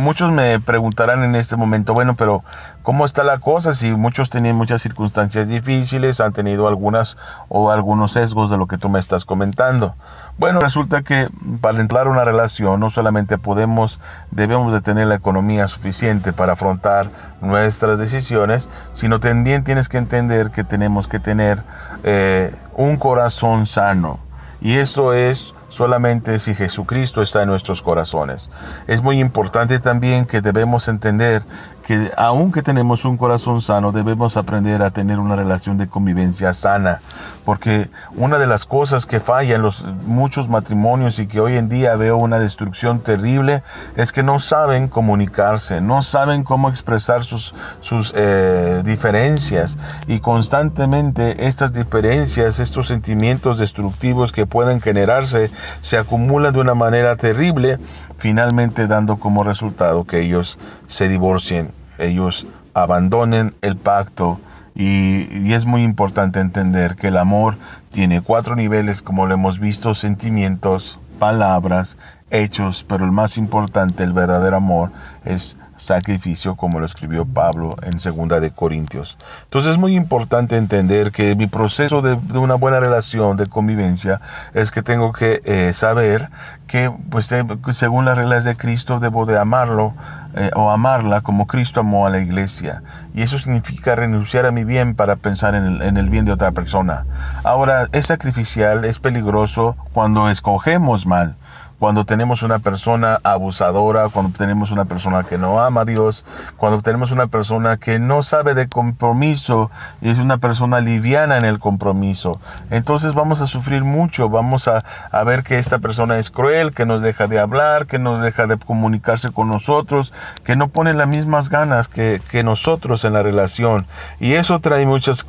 muchos 0.00 0.32
me 0.32 0.58
preguntarán 0.58 1.22
en 1.22 1.36
este 1.36 1.54
momento, 1.56 1.94
bueno, 1.94 2.16
pero 2.16 2.42
¿cómo 2.82 3.04
está 3.04 3.22
la 3.22 3.38
cosa? 3.38 3.74
Si 3.74 3.92
muchos 3.92 4.28
tienen 4.28 4.56
muchas 4.56 4.82
circunstancias 4.82 5.46
difíciles, 5.46 6.20
han 6.20 6.32
tenido 6.32 6.66
algunas 6.66 7.16
o 7.48 7.70
algunos 7.70 8.10
sesgos 8.10 8.50
de 8.50 8.56
lo 8.56 8.66
que 8.66 8.76
tú 8.76 8.88
me 8.88 8.98
estás 8.98 9.24
comentando. 9.24 9.94
Bueno, 10.38 10.60
resulta 10.60 11.02
que 11.02 11.28
para 11.60 11.80
entrar 11.80 12.06
una 12.06 12.24
relación 12.24 12.78
no 12.78 12.90
solamente 12.90 13.38
podemos, 13.38 13.98
debemos 14.30 14.72
de 14.72 14.80
tener 14.80 15.06
la 15.06 15.16
economía 15.16 15.66
suficiente 15.66 16.32
para 16.32 16.52
afrontar 16.52 17.10
nuestras 17.40 17.98
decisiones, 17.98 18.68
sino 18.92 19.18
también 19.18 19.64
tienes 19.64 19.88
que 19.88 19.98
entender 19.98 20.52
que 20.52 20.62
tenemos 20.62 21.08
que 21.08 21.18
tener 21.18 21.64
eh, 22.04 22.54
un 22.76 22.98
corazón 22.98 23.66
sano. 23.66 24.20
Y 24.60 24.76
eso 24.76 25.12
es 25.12 25.54
solamente 25.68 26.38
si 26.38 26.54
Jesucristo 26.54 27.22
está 27.22 27.42
en 27.42 27.48
nuestros 27.48 27.82
corazones. 27.82 28.50
Es 28.86 29.02
muy 29.02 29.20
importante 29.20 29.78
también 29.78 30.26
que 30.26 30.40
debemos 30.40 30.88
entender 30.88 31.42
que 31.88 32.10
aunque 32.18 32.60
tenemos 32.62 33.06
un 33.06 33.16
corazón 33.16 33.62
sano, 33.62 33.92
debemos 33.92 34.36
aprender 34.36 34.82
a 34.82 34.90
tener 34.90 35.18
una 35.18 35.36
relación 35.36 35.78
de 35.78 35.86
convivencia 35.86 36.52
sana, 36.52 37.00
porque 37.46 37.88
una 38.14 38.38
de 38.38 38.46
las 38.46 38.66
cosas 38.66 39.06
que 39.06 39.20
falla 39.20 39.56
en 39.56 39.62
los 39.62 39.86
muchos 40.04 40.50
matrimonios 40.50 41.18
y 41.18 41.26
que 41.26 41.40
hoy 41.40 41.56
en 41.56 41.70
día 41.70 41.96
veo 41.96 42.18
una 42.18 42.38
destrucción 42.38 43.00
terrible 43.00 43.62
es 43.96 44.12
que 44.12 44.22
no 44.22 44.38
saben 44.38 44.88
comunicarse, 44.88 45.80
no 45.80 46.02
saben 46.02 46.42
cómo 46.42 46.68
expresar 46.68 47.24
sus, 47.24 47.54
sus 47.80 48.12
eh, 48.14 48.82
diferencias 48.84 49.78
y 50.06 50.20
constantemente 50.20 51.46
estas 51.46 51.72
diferencias, 51.72 52.58
estos 52.58 52.88
sentimientos 52.88 53.58
destructivos 53.58 54.32
que 54.32 54.44
pueden 54.44 54.82
generarse, 54.82 55.50
se 55.80 55.98
acumulan 55.98 56.52
de 56.52 56.60
una 56.60 56.74
manera 56.74 57.16
terrible, 57.16 57.78
finalmente 58.18 58.86
dando 58.86 59.18
como 59.18 59.42
resultado 59.44 60.04
que 60.04 60.20
ellos 60.20 60.58
se 60.86 61.08
divorcien 61.08 61.72
ellos 61.98 62.46
abandonen 62.74 63.54
el 63.60 63.76
pacto. 63.76 64.40
Y, 64.74 65.52
es 65.52 65.66
muy 65.66 65.82
importante 65.82 66.38
entender 66.38 66.94
que 66.94 67.08
el 67.08 67.16
amor 67.16 67.56
tiene 67.90 68.20
cuatro 68.20 68.54
niveles 68.54 69.02
como 69.02 69.26
lo 69.26 69.34
hemos 69.34 69.58
visto, 69.58 69.92
sentimientos, 69.92 71.00
palabras, 71.18 71.98
hechos, 72.30 72.84
pero 72.88 73.04
el 73.04 73.12
más 73.12 73.38
importante, 73.38 74.04
el 74.04 74.12
verdadero 74.12 74.56
amor, 74.56 74.90
es 75.24 75.56
sacrificio, 75.78 76.56
como 76.56 76.80
lo 76.80 76.86
escribió 76.86 77.24
Pablo 77.24 77.74
en 77.82 77.98
Segunda 77.98 78.40
de 78.40 78.50
Corintios. 78.50 79.16
Entonces 79.44 79.72
es 79.72 79.78
muy 79.78 79.94
importante 79.96 80.56
entender 80.56 81.12
que 81.12 81.36
mi 81.36 81.46
proceso 81.46 82.02
de, 82.02 82.14
una 82.36 82.54
buena 82.54 82.80
relación, 82.80 83.36
de 83.36 83.46
convivencia, 83.46 84.20
es 84.54 84.70
que 84.70 84.82
tengo 84.82 85.12
que 85.12 85.40
eh, 85.44 85.72
saber 85.72 86.30
que, 86.66 86.92
pues, 87.10 87.32
según 87.72 88.04
las 88.04 88.18
reglas 88.18 88.44
de 88.44 88.56
Cristo, 88.56 89.00
debo 89.00 89.24
de 89.24 89.38
amarlo 89.38 89.94
eh, 90.34 90.50
o 90.54 90.70
amarla 90.70 91.20
como 91.22 91.46
Cristo 91.46 91.80
amó 91.80 92.06
a 92.06 92.10
la 92.10 92.18
iglesia. 92.18 92.82
Y 93.14 93.22
eso 93.22 93.38
significa 93.38 93.94
renunciar 93.94 94.46
a 94.46 94.50
mi 94.50 94.64
bien 94.64 94.94
para 94.94 95.16
pensar 95.16 95.54
en 95.54 95.64
el, 95.64 95.82
en 95.82 95.96
el 95.96 96.10
bien 96.10 96.24
de 96.24 96.32
otra 96.32 96.52
persona. 96.52 97.06
Ahora, 97.44 97.88
es 97.92 98.06
sacrificial, 98.06 98.84
es 98.84 98.98
peligroso 98.98 99.76
cuando 99.92 100.28
escogemos 100.28 101.06
mal 101.06 101.36
cuando 101.78 102.04
tenemos 102.04 102.42
una 102.42 102.58
persona 102.58 103.20
abusadora, 103.22 104.08
cuando 104.08 104.36
tenemos 104.36 104.72
una 104.72 104.84
persona 104.84 105.22
que 105.22 105.38
no 105.38 105.60
ama 105.60 105.82
a 105.82 105.84
Dios, 105.84 106.26
cuando 106.56 106.80
tenemos 106.82 107.12
una 107.12 107.28
persona 107.28 107.76
que 107.76 107.98
no 108.00 108.22
sabe 108.22 108.54
de 108.54 108.68
compromiso 108.68 109.70
y 110.00 110.10
es 110.10 110.18
una 110.18 110.38
persona 110.38 110.80
liviana 110.80 111.36
en 111.36 111.44
el 111.44 111.60
compromiso. 111.60 112.40
Entonces 112.70 113.14
vamos 113.14 113.40
a 113.40 113.46
sufrir 113.46 113.84
mucho, 113.84 114.28
vamos 114.28 114.68
a, 114.68 114.84
ver 115.24 115.42
que 115.42 115.58
esta 115.58 115.78
persona 115.78 116.18
es 116.18 116.30
cruel, 116.30 116.72
que 116.72 116.86
nos 116.86 117.02
deja 117.02 117.26
de 117.26 117.38
hablar, 117.38 117.86
que 117.86 117.98
nos 117.98 118.22
deja 118.22 118.46
de 118.46 118.56
comunicarse 118.56 119.30
con 119.30 119.48
nosotros, 119.48 120.12
que 120.44 120.56
no 120.56 120.68
pone 120.68 120.94
las 120.94 121.06
mismas 121.06 121.48
ganas 121.48 121.88
que, 121.88 122.20
nosotros 122.38 123.04
en 123.04 123.12
la 123.12 123.22
relación. 123.22 123.86
Y 124.20 124.34
eso 124.34 124.60
trae 124.60 124.86
muchas 124.86 125.24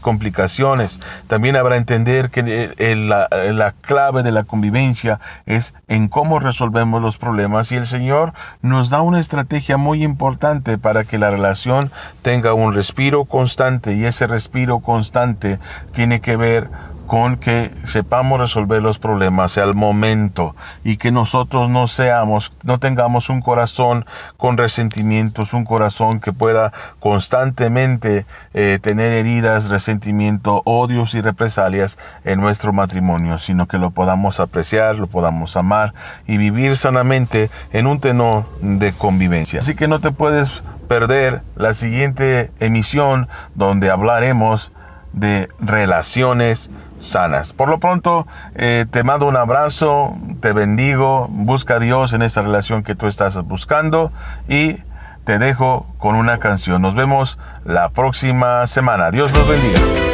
complicaciones. 0.00 1.00
También 1.28 1.54
habrá 1.56 1.76
entender 1.76 2.30
que 2.30 2.74
la 2.96 3.74
clave 3.82 4.22
de 4.22 4.32
la 4.32 4.44
convivencia 4.44 5.20
es 5.46 5.69
en 5.88 6.08
cómo 6.08 6.38
resolvemos 6.38 7.02
los 7.02 7.16
problemas 7.16 7.72
y 7.72 7.76
el 7.76 7.86
Señor 7.86 8.32
nos 8.62 8.90
da 8.90 9.02
una 9.02 9.20
estrategia 9.20 9.76
muy 9.76 10.02
importante 10.04 10.78
para 10.78 11.04
que 11.04 11.18
la 11.18 11.30
relación 11.30 11.90
tenga 12.22 12.54
un 12.54 12.74
respiro 12.74 13.24
constante 13.24 13.94
y 13.94 14.04
ese 14.04 14.26
respiro 14.26 14.80
constante 14.80 15.58
tiene 15.92 16.20
que 16.20 16.36
ver 16.36 16.70
con 17.10 17.38
que 17.38 17.74
sepamos 17.82 18.38
resolver 18.38 18.80
los 18.80 19.00
problemas 19.00 19.58
al 19.58 19.74
momento 19.74 20.54
y 20.84 20.96
que 20.96 21.10
nosotros 21.10 21.68
no 21.68 21.88
seamos, 21.88 22.52
no 22.62 22.78
tengamos 22.78 23.30
un 23.30 23.40
corazón 23.42 24.06
con 24.36 24.56
resentimientos, 24.56 25.52
un 25.52 25.64
corazón 25.64 26.20
que 26.20 26.32
pueda 26.32 26.72
constantemente 27.00 28.26
eh, 28.54 28.78
tener 28.80 29.12
heridas, 29.12 29.70
resentimiento, 29.70 30.62
odios 30.64 31.14
y 31.14 31.20
represalias 31.20 31.98
en 32.22 32.40
nuestro 32.40 32.72
matrimonio, 32.72 33.40
sino 33.40 33.66
que 33.66 33.78
lo 33.78 33.90
podamos 33.90 34.38
apreciar, 34.38 34.94
lo 34.94 35.08
podamos 35.08 35.56
amar 35.56 35.94
y 36.28 36.36
vivir 36.36 36.76
sanamente 36.76 37.50
en 37.72 37.88
un 37.88 37.98
tenor 37.98 38.44
de 38.60 38.92
convivencia. 38.92 39.58
Así 39.58 39.74
que 39.74 39.88
no 39.88 39.98
te 39.98 40.12
puedes 40.12 40.62
perder 40.86 41.42
la 41.56 41.74
siguiente 41.74 42.52
emisión 42.60 43.26
donde 43.56 43.90
hablaremos 43.90 44.70
de 45.12 45.48
relaciones 45.60 46.70
sanas. 46.98 47.52
Por 47.52 47.68
lo 47.68 47.80
pronto, 47.80 48.26
eh, 48.54 48.86
te 48.90 49.02
mando 49.02 49.26
un 49.26 49.36
abrazo, 49.36 50.16
te 50.40 50.52
bendigo, 50.52 51.28
busca 51.30 51.76
a 51.76 51.78
Dios 51.78 52.12
en 52.12 52.22
esta 52.22 52.42
relación 52.42 52.82
que 52.82 52.94
tú 52.94 53.06
estás 53.06 53.40
buscando 53.44 54.12
y 54.48 54.78
te 55.24 55.38
dejo 55.38 55.86
con 55.98 56.14
una 56.14 56.38
canción. 56.38 56.82
Nos 56.82 56.94
vemos 56.94 57.38
la 57.64 57.90
próxima 57.90 58.66
semana. 58.66 59.10
Dios 59.10 59.32
los 59.32 59.48
bendiga. 59.48 60.09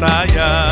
batalla. 0.00 0.69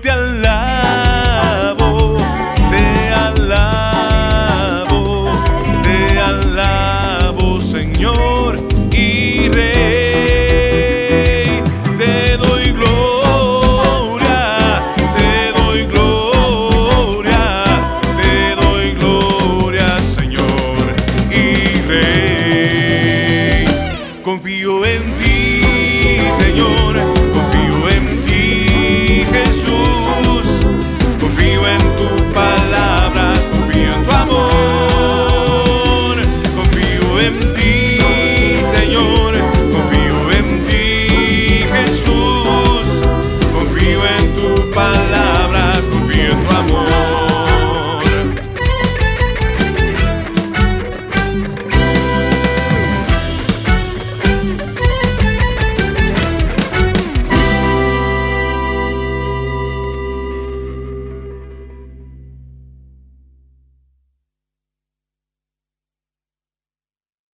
Yo 0.00 0.14
te 0.14 0.77